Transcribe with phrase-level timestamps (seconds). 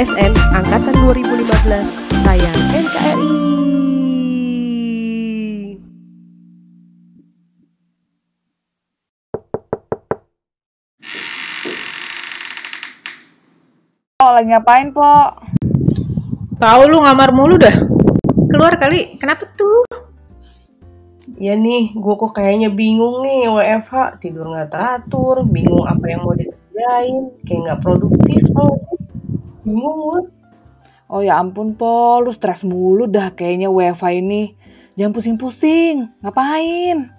[0.00, 3.36] ASN Angkatan 2015, saya NKRI.
[14.24, 15.36] Oh, lagi ngapain, Po?
[16.56, 17.76] Tahu lu ngamar mulu dah.
[18.48, 19.20] Keluar kali.
[19.20, 19.84] Kenapa tuh?
[21.36, 26.32] Ya nih, gue kok kayaknya bingung nih WFH, tidur nggak teratur, bingung apa yang mau
[26.32, 28.99] dikerjain, kayak nggak produktif tau sih?
[29.62, 30.30] Bingung.
[31.10, 32.22] Oh ya ampun, Po.
[32.22, 34.54] Lu stres mulu dah kayaknya WFH ini.
[34.94, 36.06] Jangan pusing-pusing.
[36.22, 37.10] Ngapain?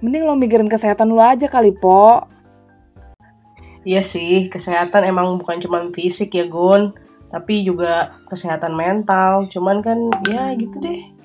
[0.00, 2.24] Mending lo mikirin kesehatan lu aja kali, Po.
[3.84, 6.92] Iya sih, kesehatan emang bukan cuma fisik ya Gun,
[7.32, 9.48] tapi juga kesehatan mental.
[9.48, 11.19] Cuman kan ya gitu deh.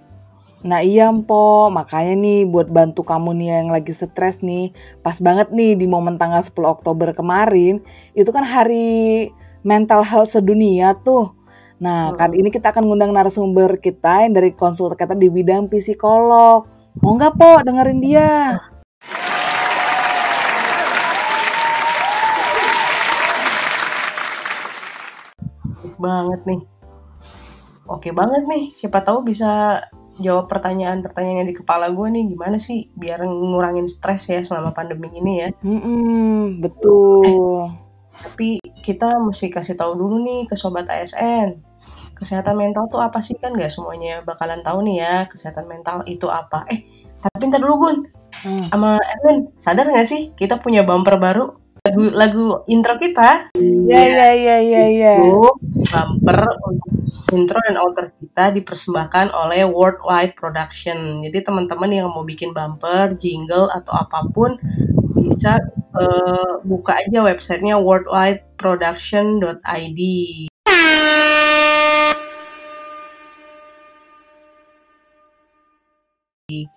[0.65, 1.69] Nah iya, Po.
[1.69, 4.73] Makanya nih buat bantu kamu nih yang lagi stres nih.
[5.05, 7.85] Pas banget nih di momen tanggal 10 Oktober kemarin.
[8.17, 9.29] Itu kan hari
[9.61, 11.37] mental health sedunia tuh.
[11.77, 12.17] Nah, Hmm.
[12.17, 16.65] kali ini kita akan ngundang narasumber kita yang dari konsultan kita di bidang psikolog.
[16.97, 18.57] Mau nggak, Po, dengerin dia?
[25.75, 26.61] Asik banget nih.
[27.85, 29.83] Oke banget nih, siapa tahu bisa
[30.15, 35.11] jawab pertanyaan-pertanyaan yang di kepala gue nih gimana sih biar ngurangin stres ya selama pandemi
[35.11, 35.49] ini ya.
[35.59, 37.71] Hmm, betul.
[38.15, 41.59] Tapi kita mesti kasih tahu dulu nih ke sobat ASN.
[42.15, 46.31] Kesehatan mental tuh apa sih kan nggak semuanya bakalan tahu nih ya kesehatan mental itu
[46.31, 46.63] apa.
[46.71, 46.87] Eh,
[47.19, 47.97] tapi ntar dulu Gun,
[48.35, 48.67] Hmm.
[48.67, 51.55] sama Erwin, sadar nggak sih kita punya bumper baru
[51.87, 53.47] lagu lagu intro kita
[53.85, 55.15] Ya, ya, ya, ya, ya.
[55.89, 56.91] Bumper untuk
[57.33, 61.25] intro dan outro kita dipersembahkan oleh Worldwide Production.
[61.25, 64.57] Jadi teman-teman yang mau bikin bumper, jingle atau apa pun
[65.15, 65.57] bisa
[65.97, 70.01] eh, buka aja websitenya worldwideproduction.id.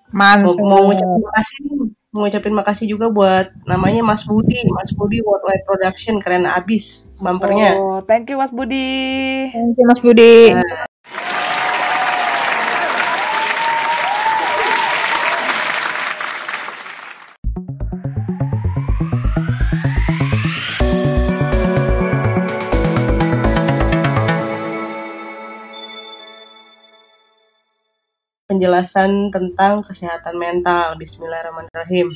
[0.09, 0.65] Mau, Mantap.
[0.65, 1.77] mau ngucapin makasih nih.
[2.09, 7.77] Mau ngucapin makasih juga buat namanya Mas Budi, Mas Budi Worldwide Production keren abis bumpernya.
[7.77, 9.53] Oh, thank you Mas Budi.
[9.53, 10.57] Thank you, Mas Budi.
[28.59, 30.99] Penjelasan tentang kesehatan mental.
[30.99, 32.11] Bismillahirrahmanirrahim.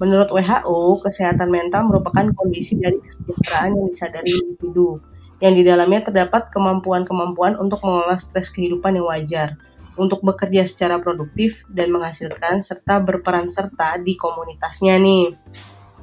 [0.00, 5.04] Menurut WHO, kesehatan mental merupakan kondisi dari kesejahteraan yang disadari individu,
[5.44, 9.60] yang di dalamnya terdapat kemampuan-kemampuan untuk mengelola stres kehidupan yang wajar,
[10.00, 15.36] untuk bekerja secara produktif dan menghasilkan serta berperan serta di komunitasnya nih.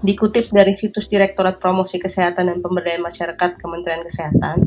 [0.06, 4.62] Dikutip dari situs Direktorat Promosi Kesehatan dan Pemberdayaan Masyarakat Kementerian Kesehatan,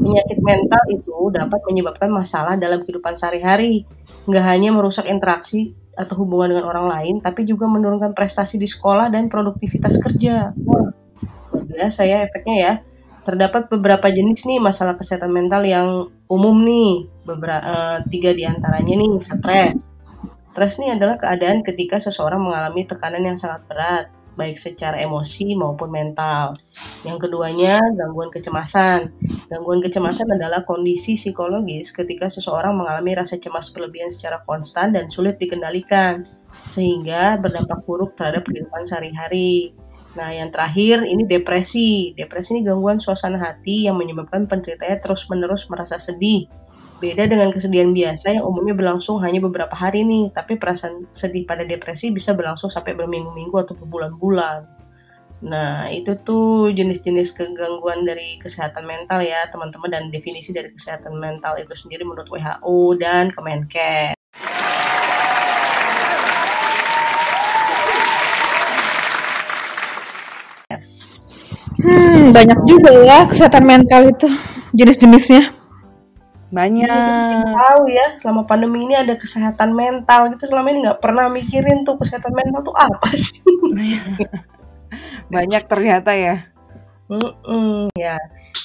[0.00, 3.84] penyakit mental itu dapat menyebabkan masalah dalam kehidupan sehari-hari,
[4.24, 9.12] nggak hanya merusak interaksi atau hubungan dengan orang lain, tapi juga menurunkan prestasi di sekolah
[9.12, 10.50] dan produktivitas kerja.
[10.66, 10.90] Wah,
[11.78, 12.72] ya efeknya ya.
[13.24, 17.08] Terdapat beberapa jenis nih masalah kesehatan mental yang umum nih.
[17.24, 19.88] Beberapa tiga di antaranya nih stres.
[20.52, 25.90] Stres nih adalah keadaan ketika seseorang mengalami tekanan yang sangat berat, baik secara emosi maupun
[25.90, 26.58] mental.
[27.06, 29.14] Yang keduanya gangguan kecemasan.
[29.50, 35.38] Gangguan kecemasan adalah kondisi psikologis ketika seseorang mengalami rasa cemas berlebihan secara konstan dan sulit
[35.38, 36.26] dikendalikan,
[36.66, 39.74] sehingga berdampak buruk terhadap kehidupan sehari-hari.
[40.14, 42.14] Nah, yang terakhir ini depresi.
[42.14, 46.46] Depresi ini gangguan suasana hati yang menyebabkan penderitanya terus-menerus merasa sedih.
[47.02, 51.66] Beda dengan kesedihan biasa yang umumnya berlangsung hanya beberapa hari nih, tapi perasaan sedih pada
[51.66, 54.62] depresi bisa berlangsung sampai berminggu-minggu atau berbulan-bulan.
[55.44, 61.58] Nah, itu tuh jenis-jenis kegangguan dari kesehatan mental ya, teman-teman, dan definisi dari kesehatan mental
[61.58, 64.14] itu sendiri menurut WHO dan Kemenkes.
[71.84, 74.30] Hmm, banyak juga ya kesehatan mental itu
[74.72, 75.63] jenis-jenisnya.
[76.54, 76.86] Banyak.
[77.50, 81.98] Tahu ya, selama pandemi ini ada kesehatan mental gitu selama ini nggak pernah mikirin tuh
[81.98, 83.42] kesehatan mental tuh apa sih?
[85.34, 86.54] Banyak ternyata ya.
[87.04, 88.16] Mm-mm, ya.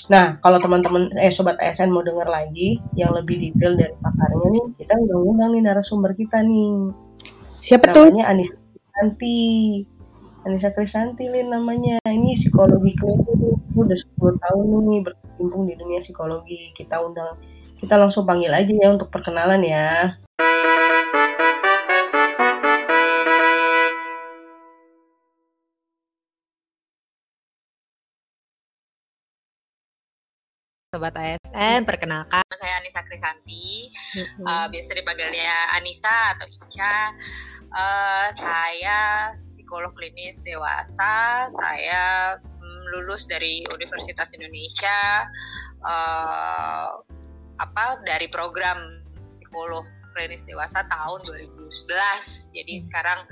[0.08, 4.66] Nah, kalau teman-teman eh sobat ASN mau dengar lagi yang lebih detail dari pakarnya nih,
[4.80, 6.94] kita udah ngundang nih narasumber kita nih.
[7.60, 8.08] Siapa tuh?
[8.08, 9.42] Namanya Anissa Krisanti.
[10.48, 12.00] Anissa Krisanti Lin namanya.
[12.08, 13.60] Ini psikologi klinis.
[13.76, 16.72] Udah 10 tahun nih berkecimpung di dunia psikologi.
[16.72, 17.36] Kita undang
[17.80, 20.20] kita langsung panggil aja ya untuk perkenalan ya.
[30.90, 32.44] Sobat ASN, perkenalkan.
[32.50, 33.94] Saya Anissa Krisanti,
[34.44, 36.98] uh, biasa dipanggilnya Anissa atau Ica.
[37.70, 45.30] Uh, saya psikolog klinis dewasa, saya um, lulus dari Universitas Indonesia,
[45.86, 47.06] uh,
[47.60, 52.56] apa dari program psikolog klinis dewasa tahun 2011.
[52.56, 53.24] Jadi sekarang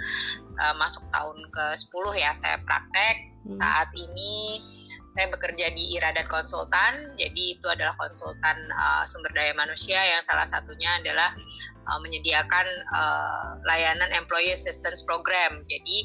[0.62, 3.34] uh, masuk tahun ke-10 ya saya praktek.
[3.48, 4.60] Saat ini
[5.08, 10.44] saya bekerja di Iradat Konsultan, jadi itu adalah konsultan uh, sumber daya manusia yang salah
[10.44, 11.32] satunya adalah
[11.88, 15.64] uh, menyediakan uh, layanan Employee Assistance Program.
[15.64, 15.98] Jadi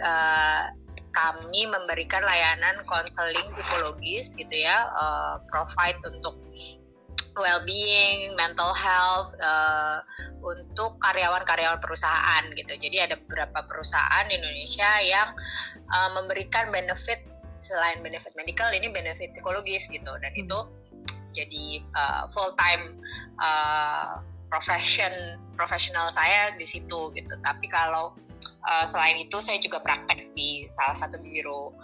[0.00, 0.70] uh,
[1.10, 6.38] kami memberikan layanan konseling psikologis gitu ya, uh, provide untuk
[7.36, 10.00] well-being, mental health uh,
[10.40, 12.72] untuk karyawan-karyawan perusahaan gitu.
[12.78, 15.28] Jadi ada beberapa perusahaan di Indonesia yang
[15.92, 17.26] uh, memberikan benefit
[17.58, 20.12] selain benefit medical ini benefit psikologis gitu.
[20.22, 20.42] Dan Hmm.
[20.46, 20.58] itu
[21.34, 21.64] jadi
[21.94, 22.98] uh, full time
[23.42, 25.12] uh, profession
[25.54, 27.34] profesional saya di situ gitu.
[27.44, 28.16] Tapi kalau
[28.64, 31.74] uh, selain itu saya juga praktek di salah satu biro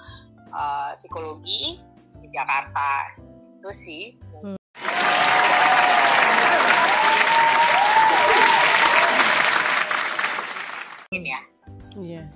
[0.55, 1.79] uh, psikologi
[2.23, 3.20] di Jakarta.
[3.61, 4.17] Itu sih.
[4.32, 4.63] Mungkin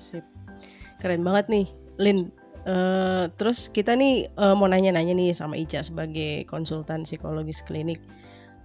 [0.09, 0.25] sip.
[0.99, 1.67] Keren banget nih,
[2.01, 2.19] Lin.
[2.69, 8.01] Eh, terus kita nih eh, mau nanya-nanya nih sama Ica sebagai konsultan psikologis klinik.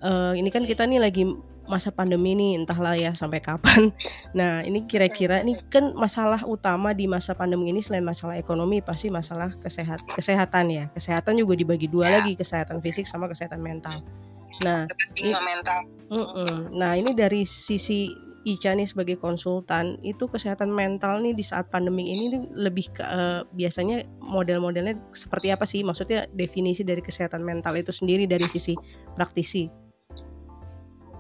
[0.04, 1.24] Eh, ini kan kita nih lagi
[1.64, 3.96] masa pandemi nih, entahlah ya sampai kapan.
[4.36, 9.08] Nah, ini kira-kira ini kan masalah utama di masa pandemi ini selain masalah ekonomi pasti
[9.08, 10.86] masalah kesehat kesehatan ya.
[10.92, 12.14] Kesehatan juga dibagi dua Ya.
[12.20, 14.04] lagi, kesehatan fisik sama kesehatan mental.
[14.66, 14.86] Nah,
[15.16, 15.80] Jiwa mental.
[16.12, 16.78] Mm-mm.
[16.78, 18.12] Nah ini dari sisi
[18.44, 23.04] Ica nih sebagai konsultan itu kesehatan mental nih di saat pandemi ini nih lebih ke
[23.04, 25.80] eh, biasanya model-modelnya seperti apa sih?
[25.82, 28.76] Maksudnya definisi dari kesehatan mental itu sendiri dari sisi
[29.16, 29.72] praktisi.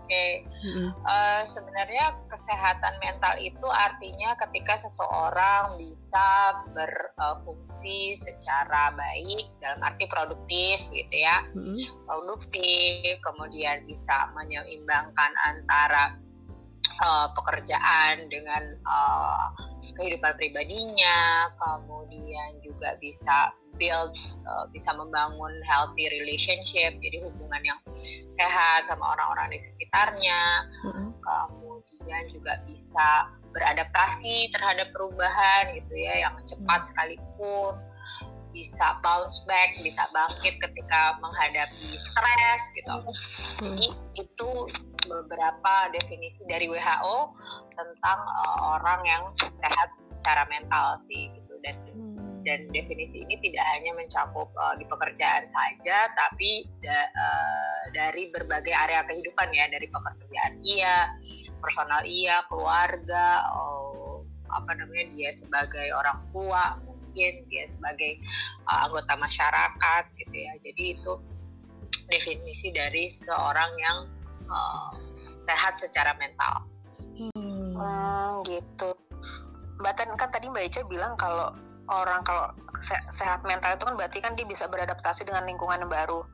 [0.03, 0.25] oke
[0.63, 10.79] Eh, sebenarnya kesehatan mental itu artinya ketika seseorang bisa berfungsi secara baik dalam arti produktif
[10.87, 12.07] gitu ya Mm-mm.
[12.07, 16.15] produktif kemudian bisa menyeimbangkan antara
[17.01, 19.45] eh, pekerjaan dengan eh,
[19.93, 24.13] kehidupan pribadinya kemudian juga bisa build
[24.45, 27.79] eh, bisa membangun healthy relationship jadi hubungan yang
[28.33, 30.41] sehat sama orang-orang di sekitarnya.
[30.85, 31.09] Mm-mm.
[31.23, 37.77] kemudian juga bisa beradaptasi terhadap perubahan gitu ya yang cepat sekalipun.
[38.53, 42.97] Bisa bounce back bisa bangkit ketika menghadapi stres gitu.
[43.65, 43.87] Jadi
[44.19, 44.51] itu
[45.07, 47.17] beberapa definisi dari WHO
[47.75, 51.53] tentang uh, orang yang sehat secara mental sih gitu.
[51.63, 51.77] Dan
[52.43, 58.75] dan definisi ini tidak hanya mencakup uh, di pekerjaan saja tapi da- uh, dari berbagai
[58.75, 59.65] area kehidupan ya.
[59.71, 61.11] Dari pekerjaan iya
[61.63, 68.19] personal iya keluarga oh, apa namanya dia sebagai orang tua mungkin dia sebagai
[68.67, 70.53] uh, anggota masyarakat gitu ya.
[70.59, 71.13] Jadi itu
[72.11, 73.97] definisi dari seorang yang
[74.53, 74.93] uh,
[75.49, 76.69] sehat secara mental
[77.13, 78.89] Hmm, gitu.
[79.77, 81.53] Mbak Tan kan tadi Mbak Ica bilang kalau
[81.89, 82.49] orang kalau
[82.81, 86.25] se- sehat mental itu kan berarti kan dia bisa beradaptasi dengan lingkungan yang baru.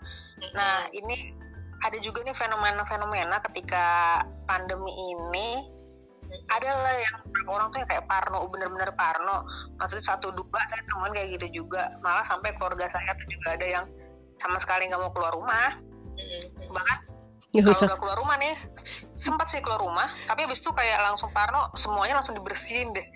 [0.56, 1.36] Nah, ini
[1.84, 5.68] ada juga nih fenomena-fenomena ketika pandemi ini
[6.54, 9.44] ada lah yang beberapa orang tuh yang kayak parno, bener-bener parno.
[9.82, 11.90] Maksudnya satu dua saya temuin kayak gitu juga.
[12.06, 13.86] Malah sampai keluarga saya tuh juga ada yang
[14.38, 15.82] sama sekali nggak mau keluar rumah.
[16.70, 17.00] Bahkan
[17.50, 18.56] Nggak kalau udah keluar rumah nih,
[19.18, 23.08] sempat sih keluar rumah, tapi habis itu kayak langsung parno, semuanya langsung dibersihin deh.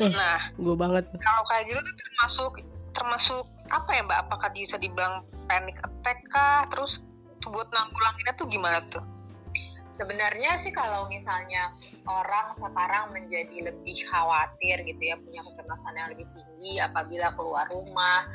[0.00, 0.10] Hmm.
[0.10, 1.04] Nah, Gue banget.
[1.20, 2.52] kalau kayak gitu tuh termasuk
[2.94, 4.18] termasuk apa ya mbak?
[4.26, 6.64] Apakah bisa dibilang panic attack kah?
[6.72, 7.04] Terus
[7.44, 9.04] buat nanggulanginnya tuh gimana tuh?
[9.94, 11.70] Sebenarnya sih kalau misalnya
[12.10, 18.26] orang sekarang menjadi lebih khawatir gitu ya punya kecemasan yang lebih tinggi apabila keluar rumah,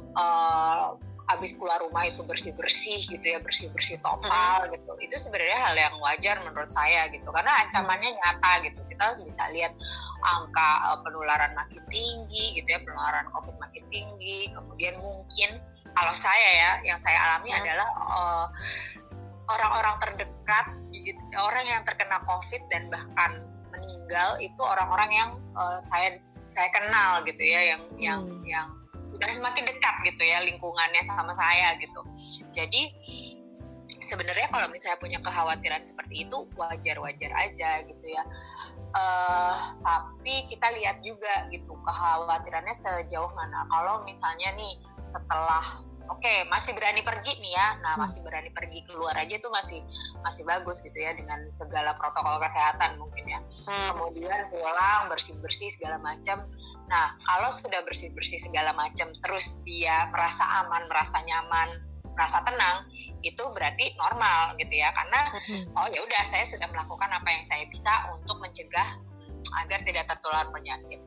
[0.00, 0.86] eh,
[1.24, 4.92] habis keluar rumah itu bersih bersih gitu ya bersih bersih total gitu.
[5.00, 8.80] Itu sebenarnya hal yang wajar menurut saya gitu karena ancamannya nyata gitu.
[8.92, 9.72] Kita bisa lihat
[10.20, 14.52] angka eh, penularan makin tinggi gitu ya penularan covid makin tinggi.
[14.52, 15.60] Kemudian mungkin
[15.94, 17.60] kalau saya ya yang saya alami Hmm.
[17.64, 18.46] adalah eh,
[19.48, 26.20] orang-orang terdekat gitu, orang yang terkena covid dan bahkan meninggal itu orang-orang yang eh, saya
[26.44, 28.68] saya kenal gitu ya yang yang yang
[29.14, 32.00] udah semakin dekat gitu ya lingkungannya sama saya gitu.
[32.50, 32.82] Jadi
[34.04, 38.22] sebenarnya kalau misalnya punya kekhawatiran seperti itu wajar-wajar aja gitu ya.
[38.94, 43.64] Eh tapi kita lihat juga gitu kekhawatirannya sejauh mana.
[43.70, 44.76] Kalau misalnya nih
[45.08, 49.80] setelah oke masih berani pergi nih ya nah masih berani pergi keluar aja tuh masih
[50.20, 53.40] masih bagus gitu ya dengan segala protokol kesehatan mungkin ya.
[53.64, 56.44] Kemudian pulang bersih bersih segala macam
[56.84, 61.80] nah kalau sudah bersih bersih segala macam terus dia merasa aman merasa nyaman
[62.14, 62.86] merasa tenang
[63.26, 64.94] itu berarti normal gitu ya.
[64.94, 65.20] Karena
[65.74, 69.00] oh ya udah saya sudah melakukan apa yang saya bisa untuk mencegah
[69.64, 71.00] agar tidak tertular penyakit.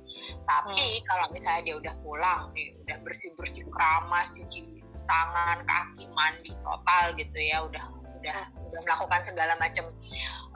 [0.46, 6.53] Tapi kalau misalnya dia udah pulang, nih, udah bersih bersih keramas, cuci tangan, kaki, mandi
[6.62, 7.84] total gitu ya, udah
[8.27, 9.88] udah udah melakukan segala macam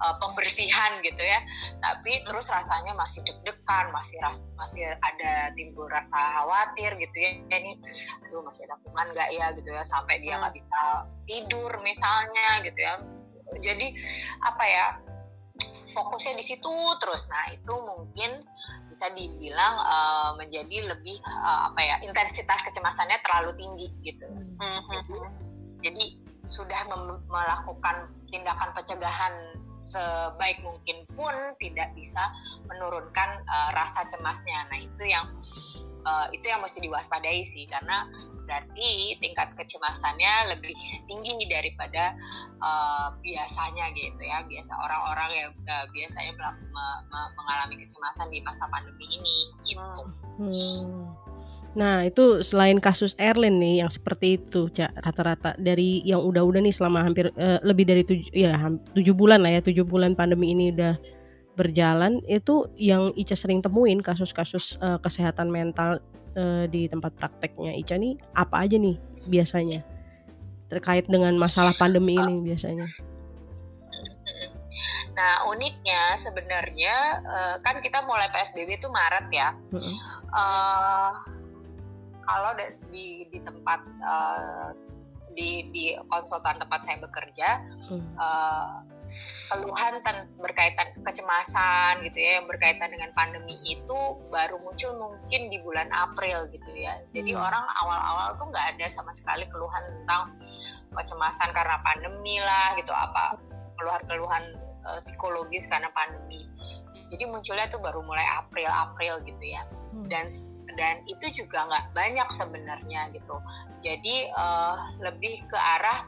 [0.04, 1.40] uh, pembersihan gitu ya.
[1.80, 7.32] Tapi terus rasanya masih deg-degan, masih ras, masih ada timbul rasa khawatir gitu ya.
[7.48, 7.72] Ini
[8.28, 12.80] aduh masih ada kuman nggak ya gitu ya sampai dia nggak bisa tidur misalnya gitu
[12.80, 12.94] ya.
[13.64, 13.88] Jadi
[14.44, 14.88] apa ya?
[15.92, 16.72] fokusnya di situ
[17.04, 17.28] terus.
[17.28, 18.48] Nah, itu mungkin
[18.88, 21.96] bisa dibilang uh, menjadi lebih uh, apa ya?
[22.00, 24.24] intensitas kecemasannya terlalu tinggi gitu.
[24.88, 25.16] Jadi,
[25.84, 26.04] jadi
[26.46, 26.90] sudah
[27.30, 29.34] melakukan tindakan pencegahan
[29.72, 32.32] sebaik mungkin pun tidak bisa
[32.68, 34.68] menurunkan uh, rasa cemasnya.
[34.68, 35.26] Nah, itu yang
[36.04, 38.08] uh, itu yang mesti diwaspadai sih karena
[38.42, 40.76] berarti tingkat kecemasannya lebih
[41.08, 42.18] tinggi daripada
[42.60, 46.36] uh, biasanya gitu ya biasa orang-orang yang uh, biasanya
[47.38, 50.04] mengalami kecemasan di masa pandemi ini gitu.
[50.42, 51.11] Hmm.
[51.72, 56.76] Nah itu selain kasus Erlin nih yang seperti itu, cak rata-rata dari yang udah-udah nih
[56.76, 58.60] selama hampir uh, lebih dari tujuh ya
[58.92, 61.00] tujuh bulan lah ya tujuh bulan pandemi ini udah
[61.56, 66.04] berjalan itu yang Ica sering temuin kasus-kasus uh, kesehatan mental
[66.36, 69.84] uh, di tempat prakteknya Ica nih apa aja nih biasanya
[70.68, 72.88] terkait dengan masalah pandemi ini biasanya?
[75.12, 79.52] Nah uniknya sebenarnya uh, kan kita mulai PSBB itu Maret ya.
[79.76, 79.96] Mm-hmm.
[80.32, 81.12] Uh,
[82.32, 82.52] kalau
[82.88, 84.72] di di tempat uh,
[85.36, 87.50] di di konsultan tempat saya bekerja
[87.92, 88.16] mm.
[88.16, 88.84] uh,
[89.52, 90.00] keluhan
[90.40, 94.00] berkaitan kecemasan gitu ya yang berkaitan dengan pandemi itu
[94.32, 97.04] baru muncul mungkin di bulan April gitu ya.
[97.12, 97.42] Jadi hmm.
[97.44, 100.40] orang awal-awal tuh nggak ada sama sekali keluhan tentang
[100.96, 103.36] kecemasan karena pandemi lah gitu apa
[103.76, 104.44] keluhan-keluhan
[104.88, 106.48] uh, psikologis karena pandemi.
[107.12, 109.68] Jadi munculnya tuh baru mulai April-April gitu ya.
[109.68, 110.08] Hmm.
[110.08, 110.26] Dan
[110.80, 113.36] dan itu juga nggak banyak sebenarnya gitu.
[113.84, 116.08] Jadi uh, lebih ke arah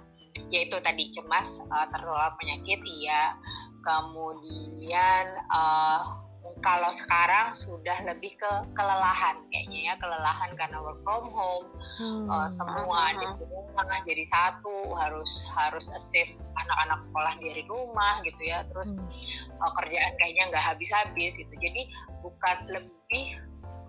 [0.50, 3.38] yaitu tadi cemas uh, tertular penyakit iya
[3.84, 6.23] kemudian uh,
[6.64, 11.68] kalau sekarang sudah lebih ke kelelahan kayaknya ya kelelahan karena work from home
[12.00, 12.28] hmm.
[12.28, 18.64] uh, semua di rumah jadi satu harus harus assist anak-anak sekolah dari rumah gitu ya
[18.72, 19.08] terus hmm.
[19.60, 21.82] uh, kerjaan kayaknya nggak habis-habis gitu jadi
[22.24, 23.24] bukan lebih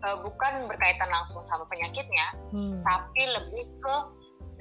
[0.06, 2.82] uh, bukan berkaitan langsung sama penyakitnya hmm.
[2.82, 3.96] tapi lebih ke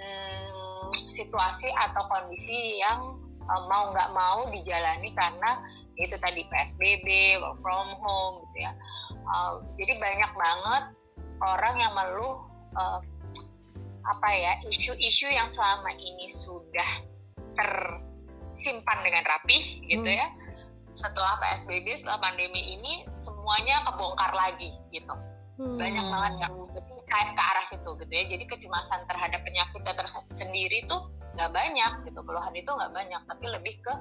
[0.02, 5.62] hmm, situasi atau kondisi yang um, mau nggak mau dijalani karena
[5.98, 8.72] itu tadi PSBB, work from home gitu ya.
[9.30, 10.84] Uh, jadi banyak banget
[11.44, 12.42] orang yang meluh
[12.78, 13.00] uh,
[14.04, 16.90] apa ya isu-isu yang selama ini sudah
[17.56, 20.20] tersimpan dengan rapih gitu hmm.
[20.20, 20.28] ya.
[20.94, 25.14] Setelah PSBB, setelah pandemi ini semuanya kebongkar lagi gitu.
[25.58, 25.78] Hmm.
[25.78, 26.54] Banyak banget yang
[27.14, 32.20] kayak ke arah situ gitu ya jadi kecemasan terhadap penyakitnya tersendiri tuh nggak banyak gitu
[32.22, 33.94] keluhan itu nggak banyak tapi lebih ke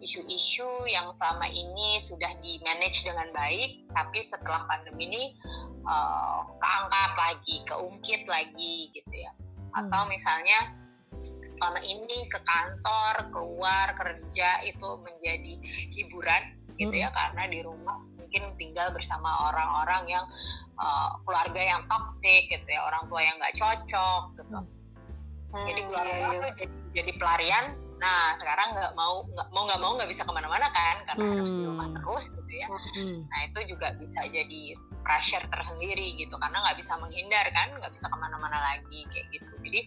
[0.00, 5.24] isu-isu yang selama ini sudah di manage dengan baik tapi setelah pandemi ini
[5.84, 9.32] uh, keangkat lagi keungkit lagi gitu ya
[9.76, 10.10] atau hmm.
[10.10, 10.58] misalnya
[11.54, 15.54] selama ini ke kantor keluar kerja itu menjadi
[15.94, 16.42] hiburan
[16.80, 17.16] gitu ya hmm.
[17.16, 20.26] karena di rumah mungkin tinggal bersama orang-orang yang
[20.80, 24.73] uh, keluarga yang toksik gitu ya orang tua yang nggak cocok gitu hmm.
[25.62, 27.64] Jadi keluarga itu jadi, jadi pelarian.
[28.02, 30.96] Nah sekarang nggak mau nggak mau nggak mau nggak bisa ke mana-mana kan?
[31.06, 31.34] Karena hmm.
[31.38, 32.68] harus di rumah terus gitu ya.
[32.68, 33.18] Hmm.
[33.30, 34.60] nah itu juga bisa jadi
[35.06, 36.34] pressure tersendiri gitu.
[36.36, 37.68] Karena nggak bisa menghindar kan?
[37.78, 39.52] Nggak bisa ke mana-mana lagi kayak gitu.
[39.62, 39.80] Jadi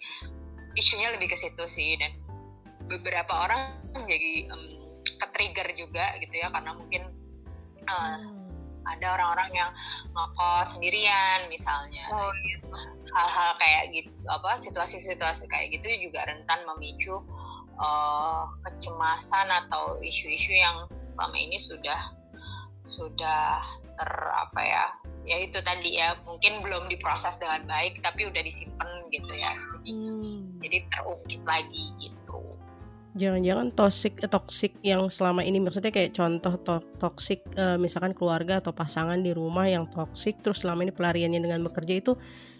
[0.79, 1.99] isunya lebih ke situ sih.
[1.99, 2.15] Dan
[2.87, 6.47] beberapa orang jadi um, ke trigger juga gitu ya.
[6.47, 7.11] Karena mungkin
[7.91, 8.36] uh,
[8.87, 9.71] ada orang-orang yang
[10.15, 12.67] ngekos sendirian misalnya oh, gitu.
[13.11, 17.21] hal-hal kayak gitu apa situasi-situasi kayak gitu juga rentan memicu
[17.77, 22.15] uh, kecemasan atau isu-isu yang selama ini sudah
[22.87, 23.59] sudah
[23.97, 24.85] ter apa ya
[25.27, 29.51] ya itu tadi ya mungkin belum diproses dengan baik tapi udah disimpan gitu ya
[29.83, 30.63] jadi hmm.
[30.63, 32.16] jadi terungkit lagi gitu
[33.17, 38.61] jangan-jangan toxic eh, toxic yang selama ini maksudnya kayak contoh to toxic uh, misalkan keluarga
[38.61, 42.13] atau pasangan di rumah yang toxic terus selama ini pelariannya dengan bekerja itu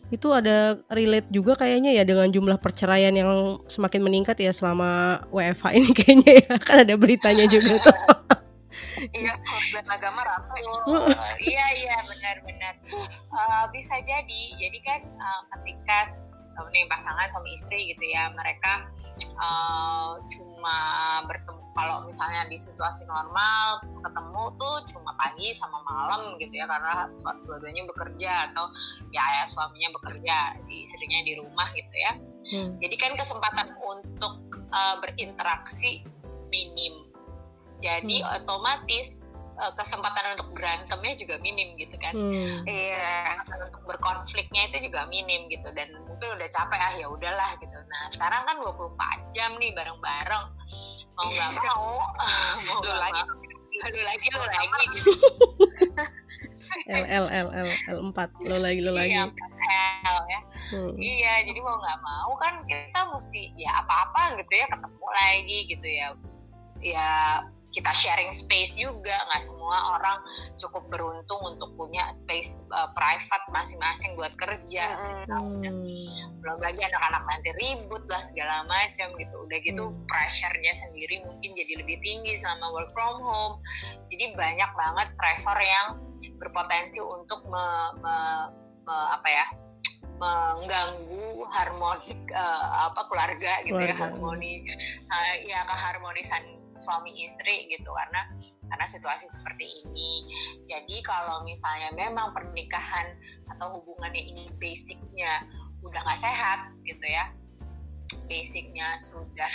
[0.08, 5.66] itu ada relate juga kayaknya ya dengan jumlah perceraian yang semakin meningkat ya selama WFH
[5.78, 6.54] ini kayaknya ya.
[6.64, 7.98] Kan ada beritanya juga tuh.
[9.14, 9.34] iya
[9.78, 10.58] dan agama rame
[11.54, 12.76] iya iya benar-benar
[13.36, 14.44] uh, bisa jadi.
[14.56, 16.08] Jadi kan uh, ketika
[16.74, 18.90] nih pasangan suami istri gitu ya mereka
[19.38, 20.78] uh, cuma
[21.30, 27.06] bertemu kalau misalnya di situasi normal ketemu tuh cuma pagi sama malam gitu ya karena
[27.46, 28.66] dua-duanya bekerja atau
[29.14, 32.12] ya ya suaminya bekerja istrinya di rumah gitu ya
[32.50, 32.82] hmm.
[32.82, 34.42] jadi kan kesempatan untuk
[34.74, 36.02] uh, berinteraksi
[36.50, 37.14] minim
[37.78, 38.42] jadi hmm.
[38.42, 42.66] otomatis uh, kesempatan untuk berantemnya juga minim gitu kan hmm.
[42.66, 47.78] iya untuk berkonfliknya itu juga minim gitu dan mungkin udah capek ah ya udahlah gitu.
[47.78, 50.46] Nah sekarang kan 24 jam nih bareng-bareng.
[51.14, 52.02] Mau nggak mau.
[52.66, 53.22] Mau nggak lagi.
[53.78, 55.12] aduh lagi lo lagi gitu.
[56.98, 58.34] L L L L L empat.
[58.42, 59.14] Lo lagi lo lagi.
[59.14, 59.30] Iya,
[60.10, 60.42] L ya.
[60.68, 60.92] Hmm.
[60.98, 65.88] iya jadi mau nggak mau kan kita mesti ya apa-apa gitu ya ketemu lagi gitu
[65.88, 66.08] ya.
[66.82, 67.10] Ya
[67.78, 70.18] kita sharing space juga nggak semua orang
[70.58, 75.62] cukup beruntung untuk punya space uh, private masing-masing buat kerja hmm.
[76.42, 80.10] belum lagi anak-anak nanti ribut lah segala macam gitu udah gitu hmm.
[80.10, 83.62] pressure-nya sendiri mungkin jadi lebih tinggi selama work from home
[84.10, 86.02] jadi banyak banget stressor yang
[86.42, 87.66] berpotensi untuk me,
[88.02, 88.16] me,
[88.90, 89.46] me, apa ya
[90.18, 93.94] mengganggu harmoni uh, apa keluarga gitu ya, keluarga.
[93.94, 94.54] ya harmoni
[95.14, 98.22] uh, ya keharmonisan suami istri gitu karena
[98.68, 100.28] karena situasi seperti ini.
[100.68, 103.16] Jadi kalau misalnya memang pernikahan
[103.48, 105.48] atau hubungannya ini basicnya
[105.82, 107.32] udah nggak sehat gitu ya,
[108.28, 109.52] basicnya sudah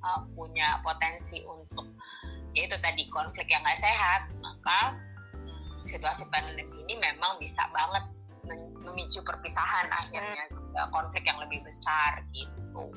[0.00, 1.92] uh, punya potensi untuk
[2.54, 4.96] yaitu tadi konflik yang nggak sehat, maka
[5.34, 8.06] hmm, situasi pandemi ini memang bisa banget
[8.84, 10.44] memicu perpisahan akhirnya
[10.92, 12.92] konflik yang lebih besar gitu.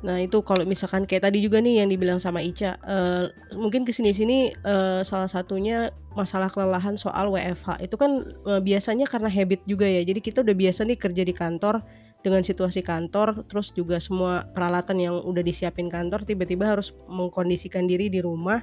[0.00, 3.92] Nah itu kalau misalkan kayak tadi juga nih yang dibilang sama Ica, uh, mungkin ke
[3.92, 9.84] sini-sini uh, salah satunya masalah kelelahan soal WFH itu kan uh, biasanya karena habit juga
[9.84, 10.00] ya.
[10.00, 11.84] Jadi kita udah biasa nih kerja di kantor
[12.20, 18.12] dengan situasi kantor, terus juga semua peralatan yang udah disiapin kantor tiba-tiba harus mengkondisikan diri
[18.12, 18.60] di rumah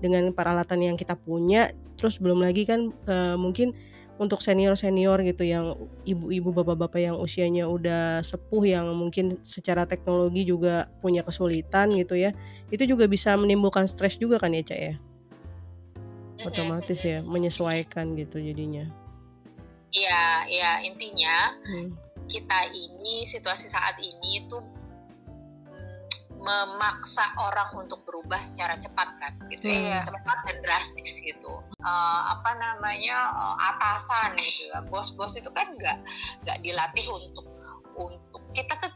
[0.00, 1.72] dengan peralatan yang kita punya.
[2.00, 3.76] Terus belum lagi kan uh, mungkin
[4.18, 10.90] untuk senior-senior gitu yang ibu-ibu bapak-bapak yang usianya udah sepuh yang mungkin secara teknologi juga
[10.98, 12.34] punya kesulitan gitu ya
[12.74, 14.94] itu juga bisa menimbulkan stres juga kan ya cak ya?
[16.46, 18.86] Otomatis ya menyesuaikan gitu jadinya.
[19.90, 21.90] Iya ya intinya hmm.
[22.28, 24.62] kita ini situasi saat ini tuh
[26.38, 30.06] memaksa orang untuk berubah secara cepat kan gitu ya hmm.
[30.06, 35.98] cepat dan drastis gitu uh, apa namanya uh, atasan gitu ya bos-bos itu kan nggak
[36.46, 37.46] nggak dilatih untuk
[37.98, 38.92] untuk kita tuh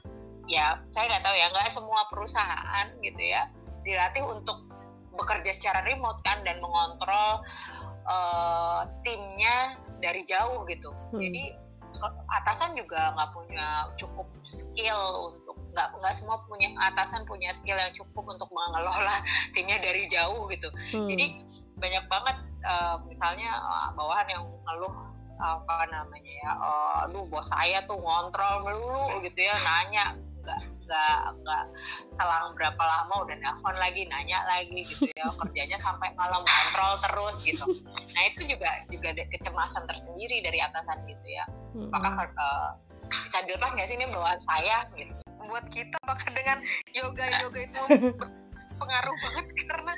[0.47, 3.51] ya saya nggak tahu ya nggak semua perusahaan gitu ya
[3.83, 4.71] dilatih untuk
[5.19, 7.43] bekerja secara remote kan dan mengontrol
[8.07, 11.19] uh, timnya dari jauh gitu hmm.
[11.19, 11.45] jadi
[12.41, 13.67] atasan juga nggak punya
[14.01, 19.17] cukup skill untuk nggak nggak semua punya atasan punya skill yang cukup untuk mengelola
[19.57, 21.09] timnya dari jauh gitu hmm.
[21.09, 21.27] jadi
[21.81, 24.95] banyak banget uh, misalnya uh, bawahan yang ngeluh
[25.43, 31.23] apa namanya ya uh, aduh bos saya tuh ngontrol melulu gitu ya nanya nggak nggak
[31.43, 31.65] nggak
[32.15, 37.37] selang berapa lama udah nelfon lagi nanya lagi gitu ya kerjanya sampai malam kontrol terus
[37.43, 37.67] gitu
[38.15, 41.91] nah itu juga juga ada kecemasan tersendiri dari atasan gitu ya hmm.
[41.91, 42.71] apakah uh,
[43.07, 46.59] bisa dilepas nggak sih ini bawaan saya gitu buat kita apakah dengan
[46.95, 47.83] yoga yoga itu
[48.81, 49.93] pengaruh banget karena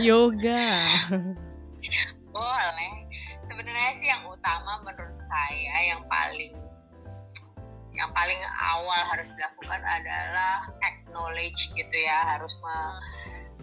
[0.00, 0.64] yoga.
[2.32, 2.92] Boleh.
[3.44, 6.56] Sebenarnya sih yang utama menurut saya yang paling
[7.92, 12.76] yang paling awal harus dilakukan adalah acknowledge gitu ya harus me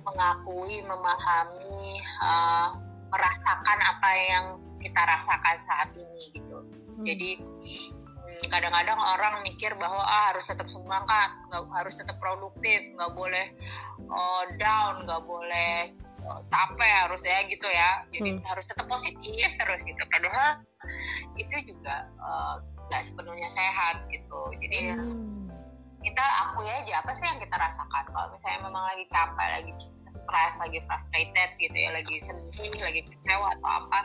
[0.06, 2.78] mengakui memahami uh,
[3.10, 4.46] merasakan apa yang
[4.80, 6.58] kita rasakan saat ini gitu.
[6.62, 7.04] Hmm.
[7.04, 7.42] jadi
[8.50, 13.46] kadang-kadang orang mikir bahwa ah harus tetap semangat nggak harus tetap produktif nggak boleh
[14.10, 15.94] uh, down nggak boleh
[16.26, 18.44] uh, capek harus ya gitu ya jadi hmm.
[18.48, 20.64] harus tetap positif terus gitu padahal
[21.38, 25.52] itu juga uh, nggak sepenuhnya sehat gitu jadi hmm.
[26.02, 29.72] kita akui aja apa sih yang kita rasakan kalau misalnya memang lagi capek lagi
[30.10, 34.00] stres lagi frustrated gitu ya lagi sedih lagi kecewa atau apa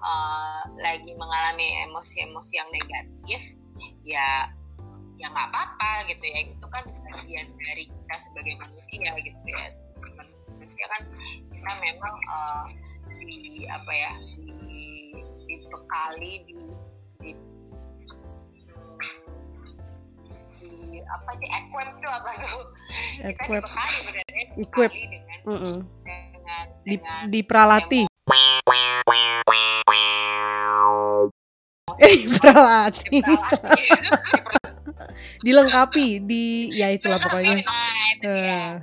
[0.00, 3.40] uh, lagi mengalami emosi-emosi yang negatif
[4.02, 4.50] ya
[5.22, 6.38] ya nggak apa-apa gitu ya.
[6.50, 9.66] Itu kan bagian dari kita sebagai manusia gitu ya.
[9.70, 10.12] Sebagai
[10.58, 11.02] manusia kan
[11.46, 12.66] kita memang uh,
[13.22, 14.58] di apa ya di
[15.46, 16.58] dibekali di
[17.22, 17.30] di
[21.00, 22.64] apa sih equip tuh apa tuh
[23.22, 23.62] kita Equip.
[23.64, 24.90] dibekali sebenarnya Equip.
[24.92, 25.78] dengan
[26.84, 28.02] Di, dengan diperalati.
[32.02, 33.18] Eh, diperalati.
[35.44, 37.60] Dilengkapi di ya itulah pokoknya.
[37.62, 38.80] Nah, itu dia.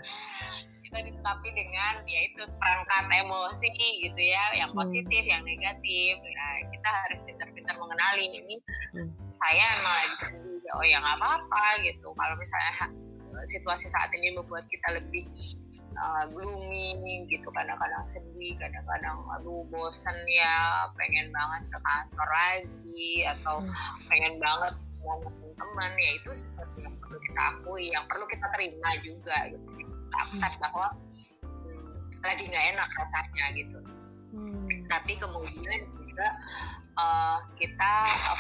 [0.89, 3.69] Kita dilengkapi dengan ya itu perangkat emosi
[4.10, 4.82] gitu ya yang Hmm.
[4.82, 8.58] positif yang negatif nah kita harus pintar-pintar mengenali ini
[8.97, 9.13] Hmm.
[9.30, 12.89] saya emang lagi sedih oh ya nggak apa-apa gitu kalau misalnya
[13.45, 15.30] situasi saat ini membuat kita lebih
[15.93, 16.97] uh, gloomy
[17.30, 24.10] gitu kadang-kadang sedih kadang-kadang aduh bosen ya pengen banget ke kantor lagi atau Hmm.
[24.10, 28.89] pengen banget ketemu teman ya itu sesuatu yang perlu kita akui yang perlu kita terima
[29.06, 29.69] juga gitu
[30.17, 30.89] accept bahwa
[31.43, 31.93] hmm,
[32.25, 33.79] lagi nggak enak rasanya gitu
[34.29, 34.69] Hmm.
[34.85, 36.27] tapi kemudian juga
[37.01, 37.93] uh, kita
[38.29, 38.37] uh,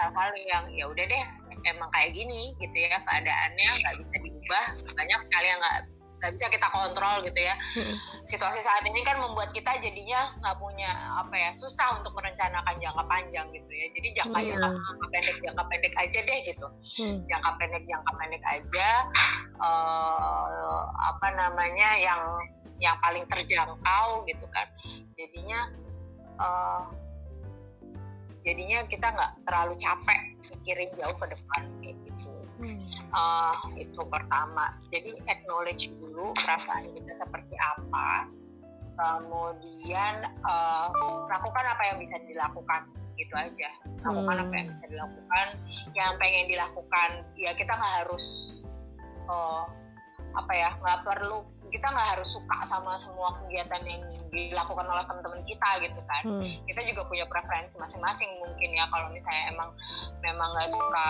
[0.00, 1.24] hal-hal yang ya udah deh
[1.68, 4.64] emang kayak gini gitu ya keadaannya nggak bisa diubah
[4.96, 5.80] banyak sekali yang nggak
[6.22, 7.96] nggak bisa kita kontrol gitu ya Mm-mm.
[8.22, 10.86] situasi saat ini kan membuat kita jadinya nggak punya
[11.18, 14.54] apa ya susah untuk merencanakan jangka panjang gitu ya jadi jangka Iya.
[14.54, 16.66] jangka, jangka pendek jangka pendek aja deh gitu
[17.02, 17.18] Hmm.
[17.26, 18.88] jangka pendek jangka pendek aja
[19.58, 22.22] eh, apa namanya yang
[22.78, 24.66] yang paling terjangkau gitu kan
[25.18, 25.60] jadinya
[26.38, 26.82] eh,
[28.46, 30.20] jadinya kita nggak terlalu capek
[30.54, 31.62] mikirin jauh ke depan
[32.62, 34.78] Eh, itu pertama.
[34.94, 38.30] Jadi acknowledge dulu perasaan kita seperti apa.
[38.96, 40.86] Kemudian eh,
[41.28, 42.88] lakukan apa yang bisa dilakukan.
[43.20, 43.68] Gitu aja.
[44.02, 44.44] Lakukan Hmm.
[44.48, 45.46] apa yang bisa dilakukan.
[45.92, 48.26] Yang pengen dilakukan ya kita nggak harus
[49.28, 49.64] eh,
[50.32, 51.40] apa ya nggak perlu
[51.72, 56.44] kita nggak harus suka sama semua kegiatan yang dilakukan oleh teman-teman kita gitu kan Hmm.
[56.68, 59.70] kita juga punya preferensi masing-masing mungkin ya kalau misalnya emang
[60.20, 61.08] memang nggak suka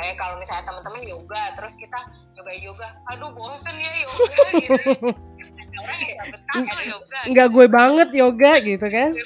[0.00, 1.98] eh kalau misalnya teman-teman yoga terus kita
[2.34, 4.90] coba yoga aduh bosen ya yoga gitu
[5.82, 9.10] orang yang nggak betah kalau yoga Nggak gue banget yoga gitu kan?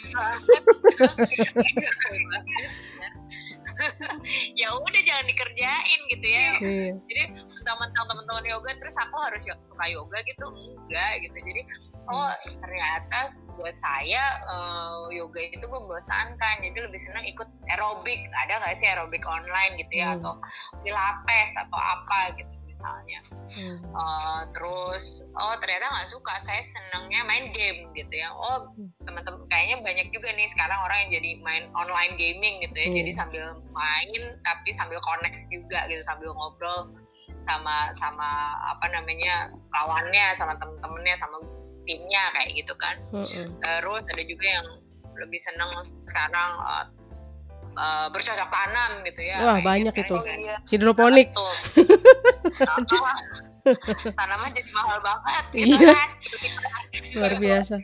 [4.59, 6.93] Ya udah jangan dikerjain gitu ya Iya.
[7.07, 7.23] jadi
[7.69, 10.49] mentang-mentang teman-teman yoga terus aku harus suka yoga gitu?
[10.49, 11.37] Enggak gitu.
[11.37, 11.61] Jadi
[12.09, 12.33] oh
[12.65, 13.29] ternyata
[13.61, 16.65] buat saya eh, yoga itu membosankan.
[16.65, 18.17] Jadi lebih senang ikut aerobik.
[18.33, 20.17] Ada nggak sih aerobik online gitu ya?
[20.17, 20.25] Hmm.
[20.25, 20.33] atau
[20.81, 23.21] pilates atau apa gitu misalnya.
[23.53, 23.77] Hmm.
[23.85, 26.41] Eh, terus oh ternyata nggak suka.
[26.41, 28.33] Saya senangnya main game gitu ya.
[28.33, 28.89] Oh Hmm.
[29.05, 32.89] teman-teman kayaknya banyak juga nih sekarang orang yang jadi main online gaming gitu ya.
[32.89, 32.97] Hmm.
[32.97, 33.45] jadi sambil
[33.77, 36.95] main tapi sambil connect juga gitu sambil ngobrol
[37.49, 38.29] sama sama
[38.69, 41.41] apa namanya lawannya sama temen-temennya sama
[41.83, 43.47] timnya kayak gitu kan Mm-mm.
[43.59, 44.67] terus ada juga yang
[45.17, 45.71] lebih seneng
[46.05, 46.85] sekarang eh,
[47.75, 50.05] eh, bercocok tanam gitu ya Wah, Kayak banyak gitu.
[50.05, 50.17] itu.
[50.21, 51.29] Sekarang Hidroponik.
[54.17, 55.93] Tanaman jadi mahal banget gitu Iya.
[55.93, 56.11] kan.
[57.17, 57.75] Luar biasa.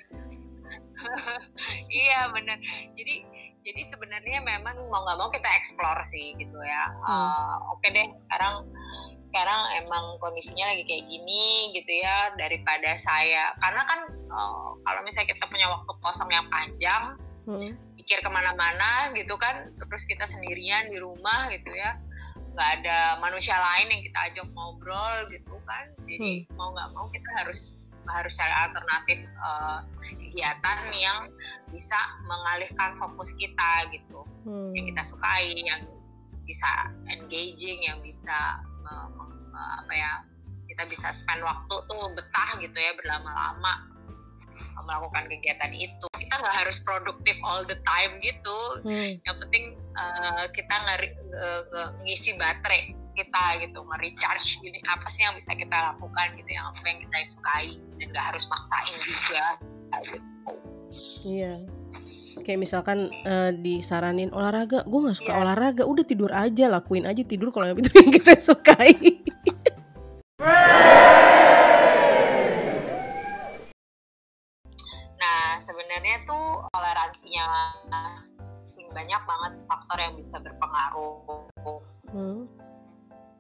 [2.00, 2.56] iya benar.
[2.94, 3.14] Jadi
[3.60, 6.84] jadi sebenarnya memang mau nggak mau kita explore sih gitu ya.
[6.88, 8.54] Eh, Oke deh sekarang
[9.34, 15.34] sekarang emang kondisinya lagi kayak gini gitu ya daripada saya karena kan eh, kalau misalnya
[15.34, 17.76] kita punya waktu kosong yang panjang Mm.
[18.00, 22.00] pikir ke mana-mana gitu kan terus kita sendirian di rumah gitu ya
[22.56, 27.28] nggak ada manusia lain yang kita ajak ngobrol gitu kan jadi mau nggak mau kita
[27.36, 27.76] harus
[28.08, 31.28] harus cari alternatif eh, kegiatan yang
[31.68, 34.72] bisa mengalihkan fokus kita gitu Hmm.
[34.72, 35.84] yang kita sukai yang
[36.48, 36.68] bisa
[37.12, 39.08] engaging yang bisa me-
[39.54, 40.10] me- apa ya
[40.66, 43.94] kita bisa spend waktu tuh betah gitu ya berlama-lama
[44.84, 49.16] melakukan kegiatan itu kita nggak harus produktif all the time gitu Hmm.
[49.22, 49.64] yang penting
[49.94, 55.54] eh, kita ngeri- nge- nge- ngisi baterai kita gitu nge-recharge gini apa sih yang bisa
[55.54, 59.46] kita lakukan gitu yang apa yang kita sukai dan nggak harus maksain juga
[60.02, 60.18] gitu.
[61.24, 61.54] Iya.
[62.42, 65.40] Kayak misalkan eh, disaranin olahraga, gue nggak suka Iya.
[65.46, 69.22] olahraga, udah tidur aja, lakuin aja tidur kalau itu yang kita sukai.
[75.16, 77.44] Nah, sebenarnya tuh toleransinya
[77.88, 81.48] masing banyak banget faktor yang bisa berpengaruh.
[82.12, 82.44] Hmm.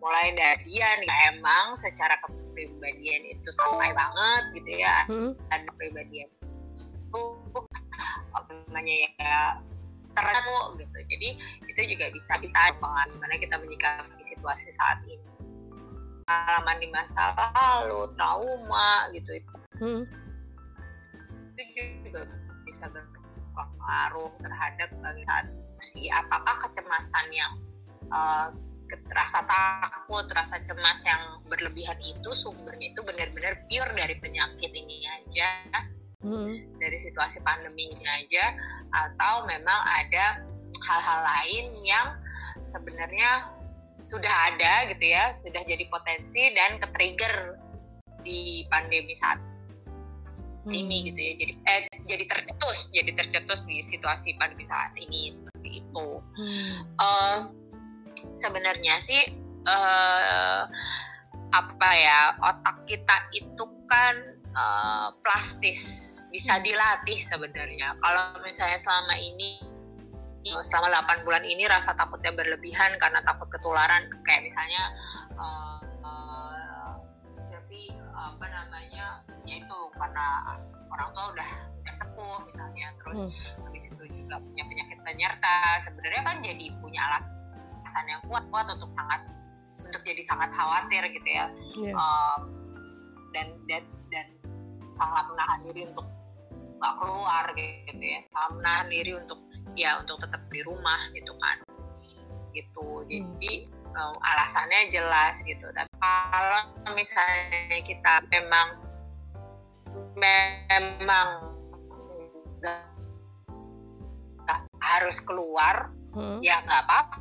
[0.00, 5.04] Mulai dari dia nih emang secara kepribadian itu santai banget gitu ya.
[5.04, 5.36] Hmm.
[5.52, 7.24] Dan kepribadian itu
[8.32, 9.60] apa namanya ya
[10.16, 10.98] terlalu gitu.
[11.04, 11.28] Jadi
[11.68, 15.33] itu juga bisa kita pengaruh gimana kita menyikapi situasi saat ini.
[16.24, 19.30] Pengalaman di masa lalu, trauma gitu
[19.74, 20.02] Hmm.
[21.54, 22.26] itu juga
[22.66, 24.90] bisa berpengaruh terhadap
[25.26, 27.52] saat diskusi apakah kecemasan yang
[28.10, 28.50] uh,
[29.14, 35.50] rasa takut, rasa cemas yang berlebihan itu sumbernya itu benar-benar pure dari penyakit ini aja,
[36.22, 36.78] hmm.
[36.78, 38.54] dari situasi pandemi ini aja,
[38.94, 40.42] atau memang ada
[40.86, 42.06] hal-hal lain yang
[42.62, 43.50] sebenarnya
[44.14, 47.58] sudah ada gitu ya, sudah jadi potensi dan ke-trigger
[48.22, 49.42] di pandemi saat
[50.64, 50.70] hmm.
[50.70, 51.32] ini gitu ya.
[51.42, 56.08] Jadi eh, jadi tercetus, jadi tercetus di situasi pandemi saat ini seperti itu.
[56.22, 56.72] Hmm.
[56.96, 57.38] Uh,
[58.38, 59.22] sebenarnya sih
[59.66, 60.62] uh,
[61.54, 64.14] apa ya otak kita itu kan
[64.56, 69.73] uh, plastis bisa dilatih sebenarnya kalau misalnya selama ini
[70.44, 74.92] selama 8 bulan ini rasa takutnya berlebihan karena takut ketularan kayak misalnya
[75.40, 76.44] uh, uh,
[78.14, 80.56] apa namanya yaitu karena
[80.88, 81.50] orang tua udah
[81.84, 83.30] udah sepuh misalnya terus hmm.
[83.68, 87.24] habis itu juga punya penyakit penyerta sebenarnya kan jadi punya alat
[87.84, 89.20] alasan yang kuat-kuat untuk sangat
[89.84, 91.46] untuk jadi sangat khawatir gitu ya yeah.
[91.78, 91.92] Iya.
[91.94, 92.40] um,
[93.36, 94.26] dan dan dan
[94.98, 96.06] sangat menahan diri untuk
[96.80, 99.38] nggak keluar gitu ya sangat menahan diri untuk
[99.74, 101.58] ya untuk tetap di rumah gitu kan.
[102.54, 102.86] Gitu.
[103.10, 103.94] Jadi hmm.
[103.94, 105.66] um, alasannya jelas gitu.
[105.74, 106.62] Tapi kalau
[106.94, 108.68] misalnya kita memang
[110.14, 111.28] memang
[114.44, 116.38] gak harus keluar hmm.
[116.42, 117.18] ya nggak apa-apa.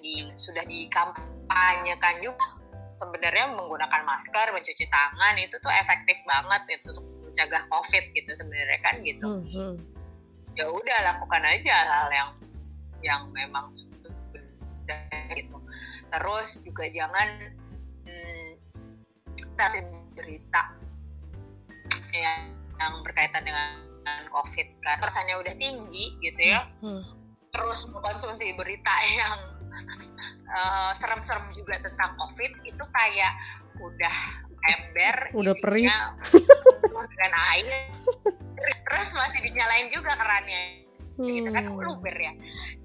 [0.00, 2.56] Di sudah dikampanyekan juga
[2.88, 8.78] sebenarnya menggunakan masker, mencuci tangan itu tuh efektif banget itu untuk mencegah COVID gitu sebenarnya
[8.84, 9.24] kan gitu.
[9.40, 9.72] Mm -hmm.
[10.60, 12.30] Ya udah lakukan aja hal yang
[13.00, 15.00] yang memang sudah
[15.32, 15.56] gitu.
[16.12, 17.48] Terus juga jangan
[18.04, 18.48] hmm,
[20.12, 20.62] berita
[22.12, 22.44] ya,
[22.76, 23.80] yang berkaitan dengan
[24.28, 26.68] COVID kan rasanya udah tinggi gitu ya.
[26.84, 27.08] Hmm.
[27.56, 29.60] Terus mengkonsumsi berita yang
[30.50, 33.32] Eh, serem-serem uh, juga tentang covid itu kayak
[33.78, 34.16] udah
[34.68, 35.88] ember udah perih.
[36.90, 37.88] dengan air.
[38.60, 40.89] Terus masih dinyalain juga kerannya
[41.20, 41.36] hmm.
[41.36, 41.80] gitu kan hmm.
[41.84, 42.32] luber ya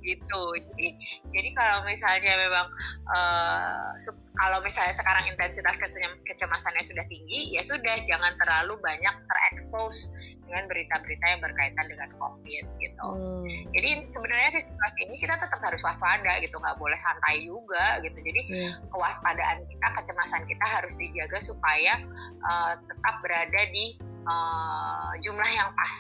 [0.03, 0.87] gitu jadi
[1.33, 2.67] jadi kalau misalnya memang
[3.09, 3.95] uh,
[4.35, 5.79] kalau misalnya sekarang intensitas
[6.27, 10.11] kecemasannya sudah tinggi ya sudah jangan terlalu banyak terekspos
[10.45, 13.07] dengan berita-berita yang berkaitan dengan COVID gitu.
[13.09, 13.49] Hmm.
[13.73, 18.15] Jadi sebenarnya sih situasi ini kita tetap harus waspada gitu, nggak boleh santai juga gitu.
[18.21, 18.93] Jadi hmm.
[18.93, 21.97] kewaspadaan kita, kecemasan kita harus dijaga supaya
[22.45, 23.97] uh, tetap berada di
[24.29, 25.99] uh, jumlah yang pas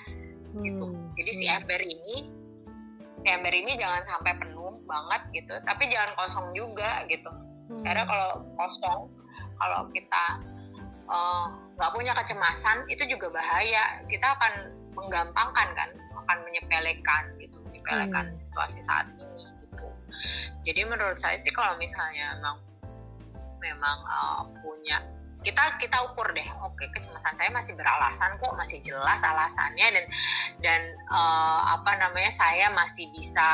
[0.63, 0.87] gitu.
[0.91, 1.11] Hmm.
[1.19, 1.57] Jadi si hmm.
[1.59, 2.17] ember ini
[3.25, 7.81] si ember ini jangan sampai penuh banget gitu tapi jangan kosong juga gitu hmm.
[7.81, 9.09] karena kalau kosong
[9.57, 10.23] kalau kita
[11.09, 14.53] eh, nggak uh, punya kecemasan itu juga bahaya kita akan
[14.93, 15.89] menggampangkan kan
[16.21, 18.37] akan menyepelekan gitu menyepelekan hmm.
[18.37, 19.89] situasi saat ini gitu
[20.61, 22.57] jadi menurut saya sih kalau misalnya memang
[23.57, 25.01] memang uh, punya
[25.45, 26.49] kita kita ukur deh.
[26.65, 30.05] Oke kecemasan saya masih beralasan kok masih jelas alasannya dan
[30.65, 30.81] dan
[31.13, 33.45] uh, apa namanya saya masih bisa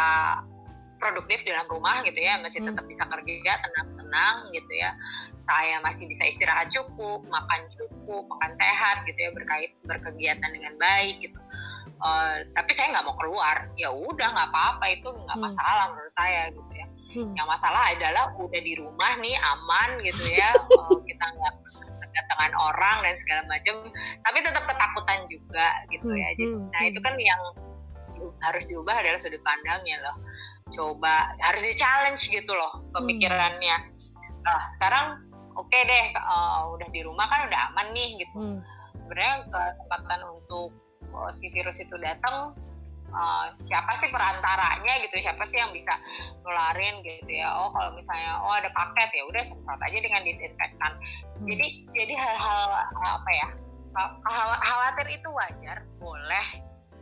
[0.96, 4.96] produktif dalam rumah gitu ya masih tetap bisa kerja tenang-tenang gitu ya.
[5.44, 11.20] Saya masih bisa istirahat cukup makan cukup makan sehat gitu ya berkait berkegiatan dengan baik
[11.20, 11.38] gitu.
[12.02, 13.68] Uh, tapi saya nggak mau keluar.
[13.76, 15.46] Ya udah nggak apa-apa itu nggak hmm.
[15.52, 16.88] masalah menurut saya gitu ya.
[17.12, 17.36] Hmm.
[17.36, 20.56] yang masalah adalah udah di rumah nih aman gitu ya.
[20.72, 21.61] Uh, kita nggak
[22.12, 23.76] kedatangan orang dan segala macam
[24.28, 26.30] tapi tetap ketakutan juga gitu ya.
[26.36, 26.92] Jadi hmm, nah hmm.
[26.92, 27.42] itu kan yang
[28.44, 30.18] harus diubah adalah sudut pandangnya loh.
[30.72, 33.78] Coba harus di challenge gitu loh pemikirannya.
[34.44, 35.24] Nah sekarang
[35.56, 38.38] oke okay deh uh, udah di rumah kan udah aman nih gitu.
[38.38, 38.60] Hmm.
[39.02, 40.78] sebenarnya kesempatan untuk
[41.10, 42.54] uh, si virus itu datang
[43.12, 45.94] uh, siapa sih perantaranya gitu siapa sih yang bisa
[46.44, 50.92] nularin gitu ya oh kalau misalnya oh ada paket ya udah semprot aja dengan disinfektan
[50.98, 51.46] hmm.
[51.48, 53.50] jadi jadi hal-hal apa ya
[54.64, 56.48] khawatir itu wajar boleh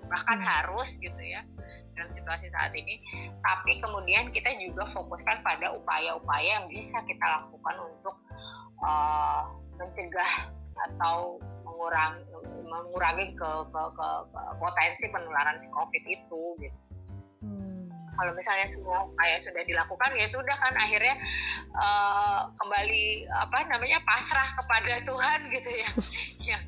[0.09, 0.49] bahkan hmm.
[0.49, 1.45] harus gitu ya
[1.93, 3.03] dalam situasi saat ini
[3.43, 8.15] tapi kemudian kita juga fokuskan pada upaya-upaya yang bisa kita lakukan untuk
[8.79, 10.47] uh, mencegah
[10.79, 12.23] atau mengurangi
[12.69, 16.79] mengurangi ke, ke, ke, ke potensi penularan si COVID itu gitu.
[17.41, 17.89] Hmm.
[17.89, 21.15] Kalau misalnya semua upaya sudah dilakukan ya sudah kan akhirnya
[21.73, 25.89] uh, kembali apa namanya pasrah kepada Tuhan gitu ya
[26.55, 26.63] yang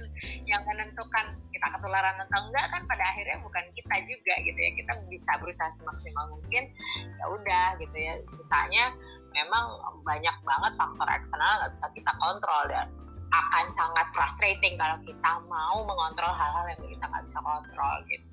[0.47, 4.93] yang menentukan kita ketularan atau enggak kan pada akhirnya bukan kita juga gitu ya kita
[5.13, 6.73] bisa berusaha semaksimal mungkin
[7.21, 8.97] ya udah gitu ya sisanya
[9.29, 12.87] memang banyak banget faktor eksternal nggak bisa kita kontrol dan
[13.31, 18.27] akan sangat frustrating kalau kita mau mengontrol hal-hal yang kita nggak bisa kontrol gitu.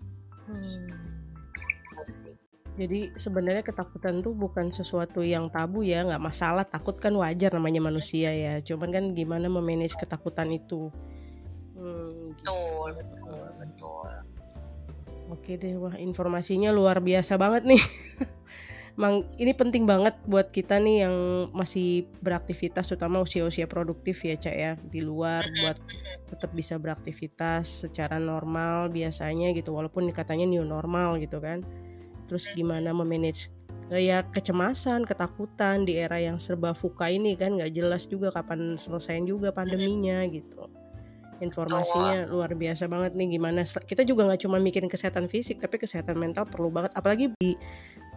[0.50, 0.86] Hmm.
[2.78, 6.62] Jadi sebenarnya ketakutan tuh bukan sesuatu yang tabu ya, nggak masalah.
[6.62, 8.62] Takut kan wajar namanya manusia ya.
[8.62, 10.90] Cuman kan gimana memanage ketakutan itu.
[11.74, 12.42] Hmm, gitu.
[12.42, 14.10] betul betul betul
[15.28, 17.82] Oke deh, wah informasinya luar biasa banget nih.
[18.98, 21.14] Mang, ini penting banget buat kita nih yang
[21.54, 25.78] masih beraktivitas, terutama usia-usia produktif ya, Cak ya, di luar buat
[26.26, 31.62] tetap bisa beraktivitas secara normal biasanya gitu, walaupun katanya new normal gitu kan.
[32.26, 33.54] Terus gimana memanage
[33.94, 38.76] eh, ya kecemasan, ketakutan di era yang serba fuka ini kan nggak jelas juga kapan
[38.76, 40.68] selesaiin juga pandeminya gitu.
[41.38, 43.62] Informasinya luar biasa banget nih gimana.
[43.62, 46.90] Kita juga nggak cuma mikirin kesehatan fisik tapi kesehatan mental perlu banget.
[46.98, 47.54] Apalagi di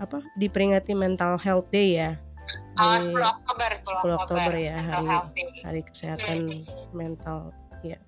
[0.01, 2.17] apa diperingati mental health day ya?
[2.81, 5.07] Oh, Di 10 Oktober 10 Oktober ya hari
[5.61, 7.53] hari kesehatan mental
[7.85, 8.01] ya.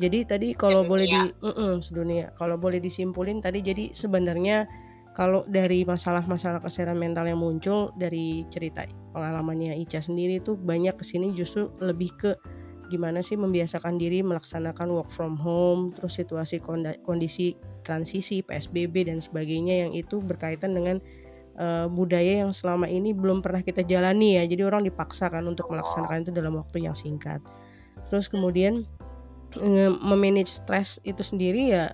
[0.00, 1.44] Jadi tadi kalau boleh di Sedunia.
[1.44, 2.26] Mm-mm, sedunia.
[2.34, 4.64] Kalau boleh disimpulin tadi jadi sebenarnya
[5.12, 11.04] kalau dari masalah-masalah kesehatan mental yang muncul dari cerita pengalamannya Ica sendiri tuh banyak ke
[11.04, 12.30] sini justru lebih ke
[12.90, 16.58] gimana sih membiasakan diri melaksanakan work from home terus situasi
[17.06, 17.54] kondisi
[17.86, 20.98] transisi PSBB dan sebagainya yang itu berkaitan dengan
[21.58, 24.44] eh, budaya yang selama ini belum pernah kita jalani ya.
[24.46, 27.42] Jadi orang dipaksakan untuk melaksanakan itu dalam waktu yang singkat.
[28.10, 28.86] Terus kemudian
[30.02, 31.90] memanage stres itu sendiri ya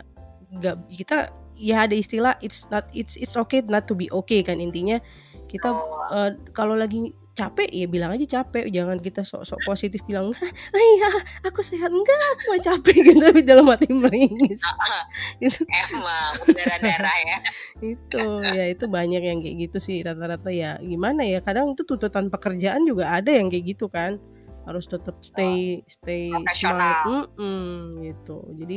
[0.52, 4.60] nggak kita ya ada istilah it's not it's it's okay not to be okay kan
[4.60, 5.00] intinya.
[5.48, 5.68] Kita
[6.12, 10.32] eh, kalau lagi capek ya bilang aja capek jangan kita sok-sok positif bilang
[10.72, 11.10] ah iya
[11.44, 14.64] aku sehat enggak aku nggak capek gitu tapi dalam hati meringis
[15.44, 17.38] gitu Emang berdarah-darah ya.
[17.92, 18.24] itu
[18.56, 22.88] ya itu banyak yang kayak gitu sih rata-rata ya gimana ya kadang itu tuntutan pekerjaan
[22.88, 24.16] juga ada yang kayak gitu kan
[24.64, 26.74] harus tetap stay stay Profesional.
[26.74, 28.76] smart Mm-mm, gitu jadi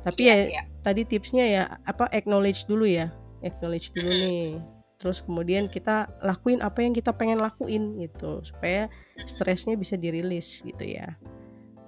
[0.00, 0.62] tapi Iya, ya iya.
[0.82, 3.08] tadi tipsnya ya apa acknowledge dulu ya
[3.40, 4.58] acknowledge dulu nih
[5.00, 8.44] terus kemudian kita lakuin apa yang kita pengen lakuin gitu.
[8.44, 8.92] Supaya
[9.24, 11.16] stresnya bisa dirilis gitu ya.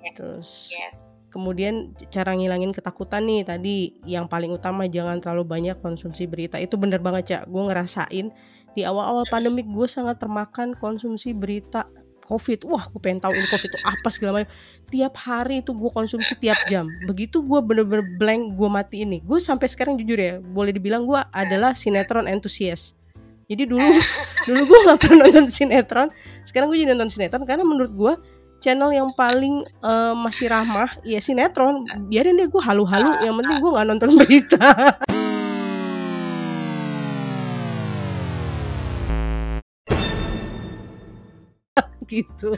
[0.02, 0.16] Yes.
[0.18, 1.00] Terus, yes.
[1.30, 6.58] Kemudian cara ngilangin ketakutan nih tadi yang paling utama jangan terlalu banyak konsumsi berita.
[6.58, 7.42] Itu bener banget cak.
[7.52, 8.26] Gue ngerasain
[8.72, 11.86] di awal-awal pandemik gue sangat termakan konsumsi berita
[12.26, 12.66] covid.
[12.66, 14.50] Wah gue pengen tahu ini covid itu apa segala macam.
[14.90, 16.90] Tiap hari itu gue konsumsi tiap jam.
[17.06, 21.20] Begitu gue bener-bener blank gue mati ini gue sampai sekarang jujur ya boleh dibilang gue
[21.32, 22.98] adalah sinetron entusias
[23.52, 23.84] jadi dulu
[24.48, 26.08] dulu gue nggak pernah nonton sinetron.
[26.48, 28.12] Sekarang gue jadi nonton sinetron karena menurut gue
[28.64, 31.84] channel yang paling eh, masih ramah ya sinetron.
[32.08, 33.20] Biarin deh gue halu-halu.
[33.20, 34.68] Yang penting gue nggak nonton berita.
[42.12, 42.52] Gitu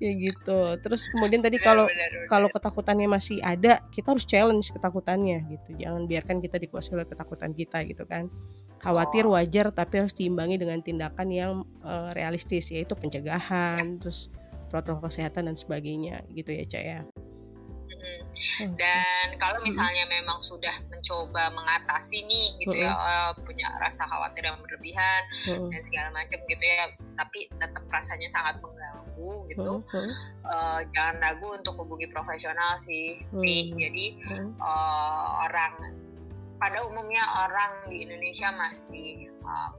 [0.00, 0.60] kayak gitu.
[0.80, 1.84] Terus kemudian tadi kalau
[2.26, 5.76] kalau ketakutannya masih ada kita harus challenge ketakutannya gitu.
[5.76, 8.32] Jangan biarkan kita dikuasai oleh ketakutan kita gitu kan.
[8.80, 11.52] Khawatir wajar tapi harus diimbangi dengan tindakan yang
[11.84, 14.32] eh, realistis yaitu pencegahan terus
[14.72, 17.00] protokol kesehatan dan sebagainya gitu ya ya.
[17.04, 17.29] Mm-mm.
[17.90, 18.76] Hmm.
[18.78, 24.58] Dan kalau misalnya memang sudah mencoba mengatasi nih gitu ya eh, punya rasa khawatir yang
[24.62, 25.68] berlebihan Hmm.
[25.68, 30.06] dan segala macam gitu ya, tapi tetap rasanya sangat mengganggu gitu, Hmm.
[30.06, 30.10] Hmm.
[30.46, 33.20] eh, jangan ragu untuk hubungi profesional sih.
[33.34, 33.44] Hmm.
[33.76, 34.54] Jadi Hmm.
[34.54, 35.74] eh, orang
[36.60, 39.70] pada umumnya orang di Indonesia masih eh,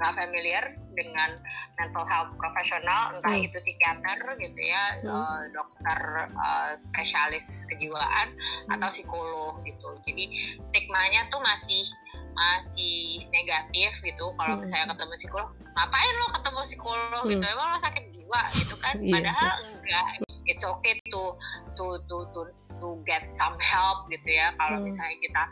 [0.00, 0.64] nggak familiar
[0.96, 1.36] dengan
[1.76, 3.44] mental health profesional, entah Hmm.
[3.44, 5.12] itu psikiater gitu ya, Hmm.
[5.12, 8.74] eh, dokter eh, spesialis kejiwaan Hmm.
[8.80, 10.00] atau psikolog gitu.
[10.08, 11.84] Jadi stigmanya tuh masih
[12.30, 14.32] masih negatif gitu.
[14.40, 14.64] Kalau Hmm.
[14.64, 17.44] misalnya ketemu psikolog, ngapain lo ketemu psikolog gitu?
[17.44, 17.54] Hmm.
[17.54, 18.94] Emang lo sakit jiwa gitu kan?
[18.96, 20.04] Iya Padahal enggak.
[20.48, 21.36] It's okay to
[21.76, 22.40] to to to
[22.80, 24.56] to get some help gitu ya.
[24.56, 24.88] Kalau Hmm.
[24.88, 25.42] misalnya kita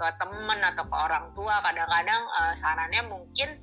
[0.00, 3.60] ke temen atau ke orang tua, kadang-kadang eh, sarannya mungkin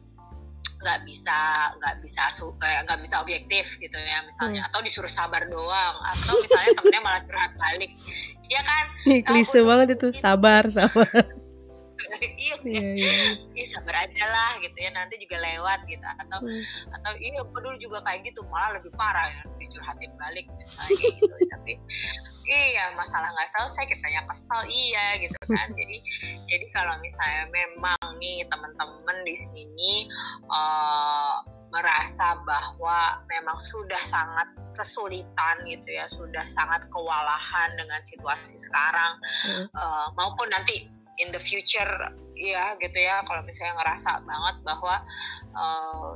[0.77, 1.37] nggak bisa
[1.75, 4.61] nggak bisa su- kayak nggak bisa objektif gitu ya misalnya.
[4.61, 4.69] Hmm.
[4.69, 5.95] atau disuruh sabar doang.
[6.07, 7.91] Atau misalnya temennya malah curhat balik.
[8.47, 8.85] Ya kan?
[9.23, 10.13] Klise banget itu.
[10.13, 11.09] sabar sabar.
[12.07, 12.55] Iya.
[12.63, 13.09] Iya
[13.51, 13.65] iya.
[13.67, 14.93] Sabar aja lah gitu ya.
[14.93, 16.05] Nanti juga lewat gitu.
[16.05, 16.63] Atau Hmm.
[16.93, 18.45] atau iya gue dulu juga kayak gitu.
[18.47, 21.25] Malah lebih parah ya dicurhatin balik misalnya gitu.
[21.51, 21.73] Tapi
[22.47, 25.97] iya masalah nggak selesai kitanya kesel iya gitu kan jadi
[26.47, 29.93] jadi kalau misalnya memang nih teman-teman di sini
[30.47, 31.35] eh,
[31.67, 39.65] merasa bahwa memang sudah sangat kesulitan gitu ya sudah sangat kewalahan dengan situasi sekarang Hmm.
[39.67, 40.87] eh, maupun nanti
[41.19, 41.91] in the future
[42.37, 44.95] ya gitu ya kalau misalnya ngerasa banget bahwa
[45.51, 46.11] eh,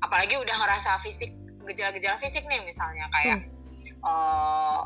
[0.00, 1.34] apalagi udah ngerasa fisik
[1.68, 3.44] gejala-gejala fisik nih misalnya kayak
[4.00, 4.80] eh,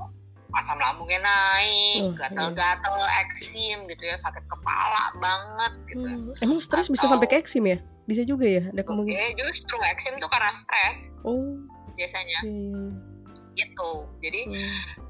[0.52, 6.04] asam lambungnya naik, gatal-gatal, eksim gitu ya, sakit kepala banget gitu.
[6.04, 7.80] Hmm, Emang stres bisa sampai ke eksim ya?
[8.04, 8.68] Bisa juga ya?
[8.68, 9.16] Ada kemungkinan.
[9.16, 11.56] Oke, justru eksim tuh karena stres Oh,
[11.96, 13.11] biasanya iya.
[13.54, 14.08] Gitu.
[14.20, 14.56] Jadi Hmm.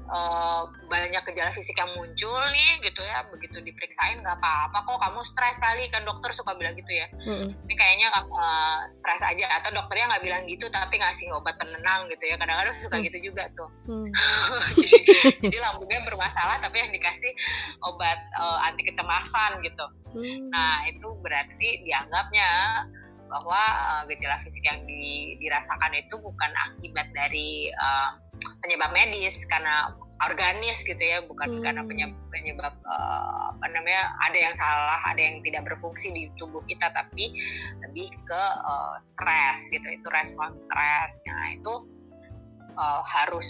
[0.03, 5.19] eh, banyak gejala fisik yang muncul nih gitu ya, begitu diperiksain nggak apa-apa kok kamu
[5.23, 7.07] stres kali kan dokter suka bilang gitu ya.
[7.23, 7.49] Mm-mm.
[7.55, 12.29] Ini kayaknya eh, stres aja atau dokternya nggak bilang gitu tapi ngasih obat penenang gitu
[12.29, 12.35] ya.
[12.35, 13.05] Kadang-kadang suka Hmm.
[13.07, 13.69] gitu juga tuh.
[13.87, 14.07] Hmm.
[14.85, 14.99] jadi,
[15.39, 17.31] jadi lambungnya bermasalah tapi yang dikasih
[17.81, 19.85] obat eh, anti kecemasan gitu.
[20.13, 20.51] Hmm.
[20.51, 22.49] Nah itu berarti dianggapnya
[23.33, 28.09] bahwa eh, gejala fisik yang di- dirasakan itu bukan akibat dari eh,
[28.63, 31.63] penyebab medis karena organis gitu ya, bukan Hmm.
[31.63, 36.63] karena penyebab, penyebab eh, apa namanya ada yang salah, ada yang tidak berfungsi di tubuh
[36.63, 37.35] kita, tapi
[37.83, 41.19] lebih ke eh, stres gitu, itu respon stres.
[41.27, 41.73] Nah itu
[42.73, 43.49] eh, harus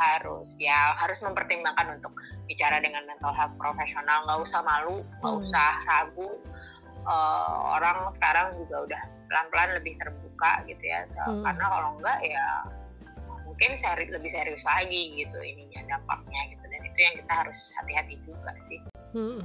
[0.00, 2.16] harus ya harus mempertimbangkan untuk
[2.48, 5.44] bicara dengan mental health profesional nggak usah malu nggak Hmm.
[5.44, 6.40] usah ragu
[7.00, 9.02] Eh, orang sekarang juga udah
[9.32, 11.40] pelan-pelan lebih terbuka gitu ya Hmm.
[11.40, 12.44] karena kalau enggak ya
[13.60, 18.16] mungkin seri, lebih serius lagi gitu ininya dampaknya gitu dan itu yang kita harus hati-hati
[18.24, 18.80] juga sih
[19.12, 19.44] Hmm.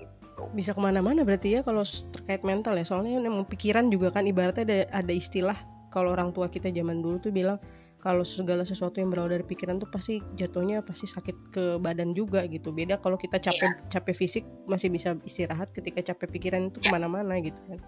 [0.00, 0.42] gitu.
[0.56, 2.86] Bisa ke mana-mana berarti ya kalau terkait mental ya.
[2.86, 5.58] Soalnya emang pikiran juga kan ibaratnya ada, ada istilah
[5.92, 7.60] kalau orang tua kita zaman dulu tuh bilang
[7.98, 12.46] kalau segala sesuatu yang berawal dari pikiran tuh pasti jatuhnya pasti sakit ke badan juga
[12.48, 12.72] gitu.
[12.72, 16.88] Beda kalau kita capek capek fisik masih bisa istirahat, ketika capek pikiran itu Ya.
[16.88, 17.82] ke mana-mana gitu kan.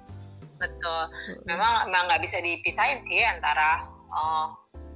[0.54, 1.02] betul
[1.44, 4.46] memang emang nggak bisa dipisahin sih antara eh,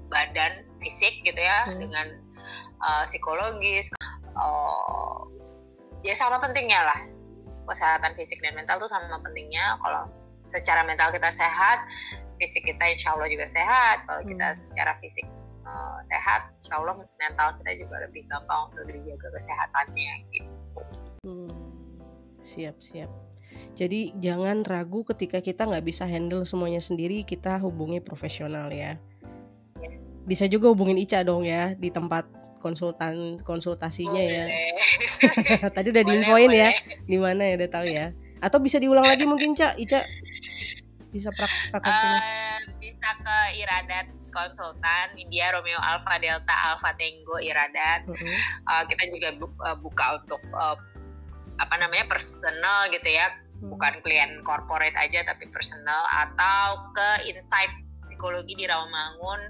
[0.08, 1.78] badan fisik gitu ya Hmm.
[1.80, 2.06] dengan
[2.78, 3.92] eh, psikologis
[4.38, 5.20] Eh,
[6.06, 7.00] ya sama pentingnya lah
[7.66, 10.06] kesehatan fisik dan mental tuh sama pentingnya kalau
[10.46, 11.82] secara mental kita sehat
[12.38, 14.62] fisik kita insya Allah juga sehat kalau kita Hmm.
[14.62, 15.26] secara fisik
[15.66, 20.82] eh, sehat insya Allah mental kita juga lebih gampang untuk dijaga kesehatannya gitu
[21.26, 21.50] Hmm,
[22.40, 23.10] siap siap.
[23.74, 29.02] Jadi jangan ragu ketika kita nggak bisa handle semuanya sendiri, kita hubungi profesional ya.
[29.82, 30.24] Yes.
[30.24, 34.44] Bisa juga hubungin Ica dong ya di tempat konsultan konsultasinya ya.
[34.44, 35.70] Boleh.
[35.76, 36.68] Tadi udah Boleh, diinfoin ya
[37.06, 38.06] di mana ya udah tahu ya.
[38.38, 40.02] Atau bisa diulang lagi mungkin Ca, Ica
[41.08, 42.12] bisa prak- praktekin.
[42.20, 48.36] Eh, bisa ke Iradat konsultan India Romeo Alpha Delta Alpha Tango Iradat Mm-mm.
[48.68, 50.76] Eh, kita juga bu- eh, buka untuk eh,
[51.58, 57.72] apa namanya personal gitu ya bukan klien corporate aja tapi personal atau ke Insight
[58.08, 59.40] Psikologi di Rawamangun.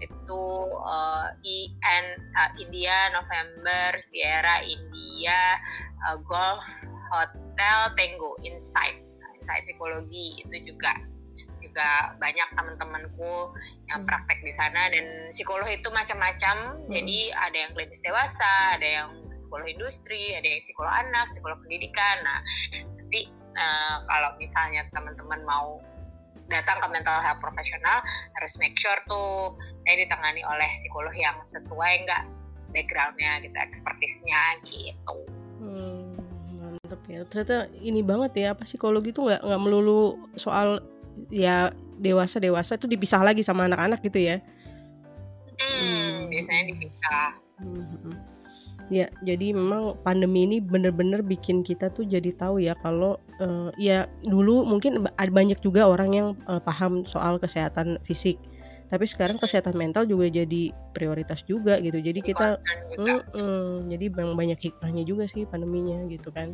[0.00, 5.60] Itu eh, IN eh, India November Sierra India
[6.08, 6.64] eh, Golf
[7.12, 8.96] Hotel Tango Insight.
[9.36, 10.96] Insight Psikologi itu juga
[11.62, 13.54] juga banyak teman-temanku
[13.88, 14.08] yang Hmm.
[14.08, 14.90] praktek di sana.
[14.90, 16.56] Dan psikolog itu macam-macam.
[16.82, 16.90] Hmm.
[16.90, 22.16] jadi ada yang klinis dewasa ada yang psikolog industri ada yang psikolog anak psikolog pendidikan.
[22.26, 22.40] Nah
[22.98, 25.80] nanti eh, kalau misalnya teman-teman mau
[26.52, 27.98] datang ke mental health profesional
[28.36, 32.22] harus make sure tuh saya ditangani oleh psikolog yang sesuai nggak
[32.70, 35.16] backgroundnya gitu expertise-nya gitu
[35.62, 36.10] Hmm,
[36.58, 37.22] mantep ya.
[37.30, 40.82] Ternyata ini banget ya apa psikologi itu nggak nggak melulu soal
[41.30, 41.70] ya
[42.02, 44.36] dewasa dewasa itu dipisah lagi sama anak-anak gitu ya.
[45.56, 46.16] hmm, Hmm.
[46.32, 47.28] biasanya dipisah
[47.62, 48.31] Mhm.
[48.92, 54.04] Ya, jadi memang pandemi ini bener-bener bikin kita tuh jadi tahu ya kalau eh, ya
[54.20, 58.36] dulu mungkin ada banyak juga orang yang eh, paham soal kesehatan fisik,
[58.92, 62.04] tapi sekarang kesehatan mental juga jadi prioritas juga gitu.
[62.04, 62.52] Jadi kita.
[63.00, 63.88] Mm-mm.
[63.88, 66.52] jadi memang banyak hikmahnya juga sih pandeminya gitu kan.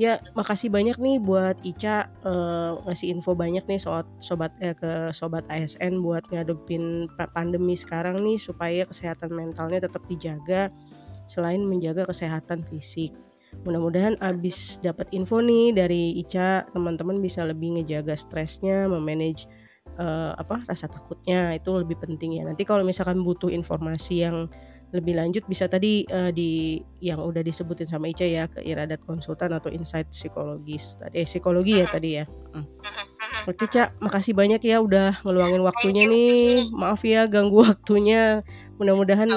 [0.00, 5.08] Ya, makasih banyak nih buat Ica eh, ngasih info banyak nih soal sobat eh, ke
[5.16, 10.68] sobat ASN buat ngadepin pa- pandemi sekarang nih supaya kesehatan mentalnya tetap dijaga
[11.32, 13.16] selain menjaga kesehatan fisik.
[13.64, 19.48] Mudah-mudahan abis dapat info nih dari Ica, teman-teman bisa lebih ngejaga stresnya, memanage
[20.00, 22.44] eh, apa rasa takutnya itu lebih penting ya.
[22.44, 24.48] Nanti kalau misalkan butuh informasi yang
[24.92, 29.56] lebih lanjut bisa tadi eh, di yang udah disebutin sama Ica ya ke Iradat Konsultan
[29.56, 32.24] atau Insight Psikologis tadi eh, psikologi ya tadi ya.
[32.52, 32.68] Hmm.
[33.48, 36.68] Oke Ca, makasih banyak ya udah ngeluangin waktunya nih.
[36.70, 38.44] Maaf ya ganggu waktunya.
[38.76, 39.28] Mudah-mudahan.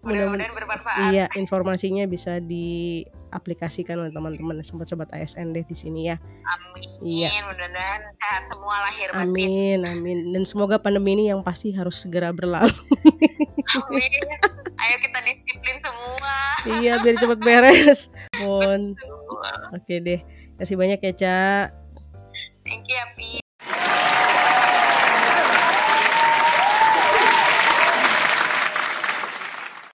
[0.00, 1.12] Mudah-mudahan- bermanfaat.
[1.12, 6.16] iya informasinya bisa diaplikasikan oleh teman-teman sobat-sobat ASN deh di sini ya.
[6.46, 6.88] Amin.
[7.00, 7.28] Iya.
[7.44, 9.28] Mudah-mudahan sehat semua lahir batin.
[9.28, 10.18] Amin, amin.
[10.32, 12.72] Dan semoga pandemi ini yang pasti harus segera berlalu.
[13.76, 14.24] Amin.
[14.80, 16.36] Ayo kita disiplin semua.
[16.80, 18.08] iya, biar cepet beres.
[18.32, 18.96] Pun.
[19.76, 20.20] Oke deh.
[20.56, 21.40] Kasih banyak ya, Ca.
[22.64, 23.40] Thank you, Api.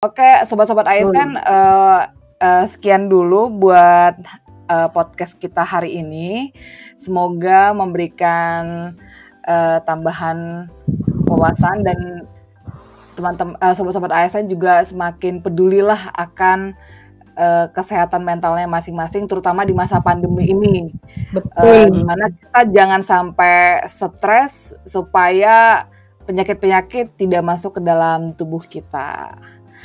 [0.07, 2.03] Oke, sobat-sobat ASN eh,
[2.39, 4.15] eh, sekian dulu buat
[4.71, 6.55] eh, podcast kita hari ini.
[6.95, 8.95] Semoga memberikan
[9.43, 10.71] eh, tambahan
[11.27, 12.23] wawasan dan
[13.19, 16.79] teman-teman eh, sobat-sobat ASN juga semakin pedulilah akan
[17.35, 20.95] eh, kesehatan mentalnya masing-masing terutama di masa pandemi ini.
[21.35, 25.91] Eh, di mana kita jangan sampai stres supaya
[26.31, 29.35] penyakit-penyakit tidak masuk ke dalam tubuh kita.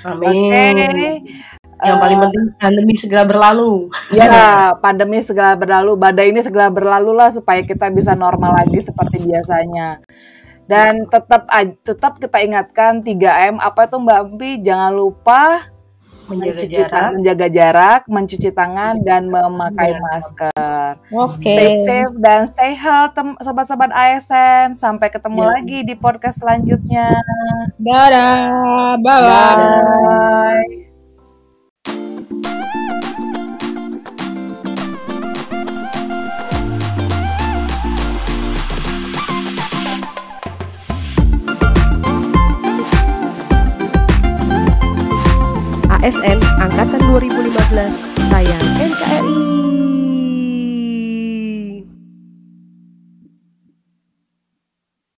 [0.05, 0.29] Amin.
[0.31, 1.03] Oke.
[1.81, 3.89] Yang paling Eh, penting pandemi segera berlalu.
[4.13, 4.29] Ya,
[4.85, 9.97] pandemi segera berlalu, badai ini segera berlalu lah supaya kita bisa normal lagi seperti biasanya.
[10.69, 11.49] Dan tetap
[11.83, 14.51] tetap kita ingatkan 3M apa itu Mbak Empi?
[14.61, 15.67] Jangan lupa
[16.31, 16.89] Menjaga mencuci jarak.
[16.89, 20.89] tangan, menjaga jarak, mencuci tangan dan memakai masker.
[21.11, 21.43] Oke.
[21.43, 24.73] Stay safe dan stay health tem- sobat-sobat ASN.
[24.73, 25.49] Sampai ketemu Ya.
[25.51, 27.11] lagi di podcast selanjutnya.
[27.77, 28.37] Dadah.
[28.97, 29.67] Bye bye.
[29.67, 30.90] Bye.
[46.01, 50.00] ASN Angkatan 2015, saya NKRI.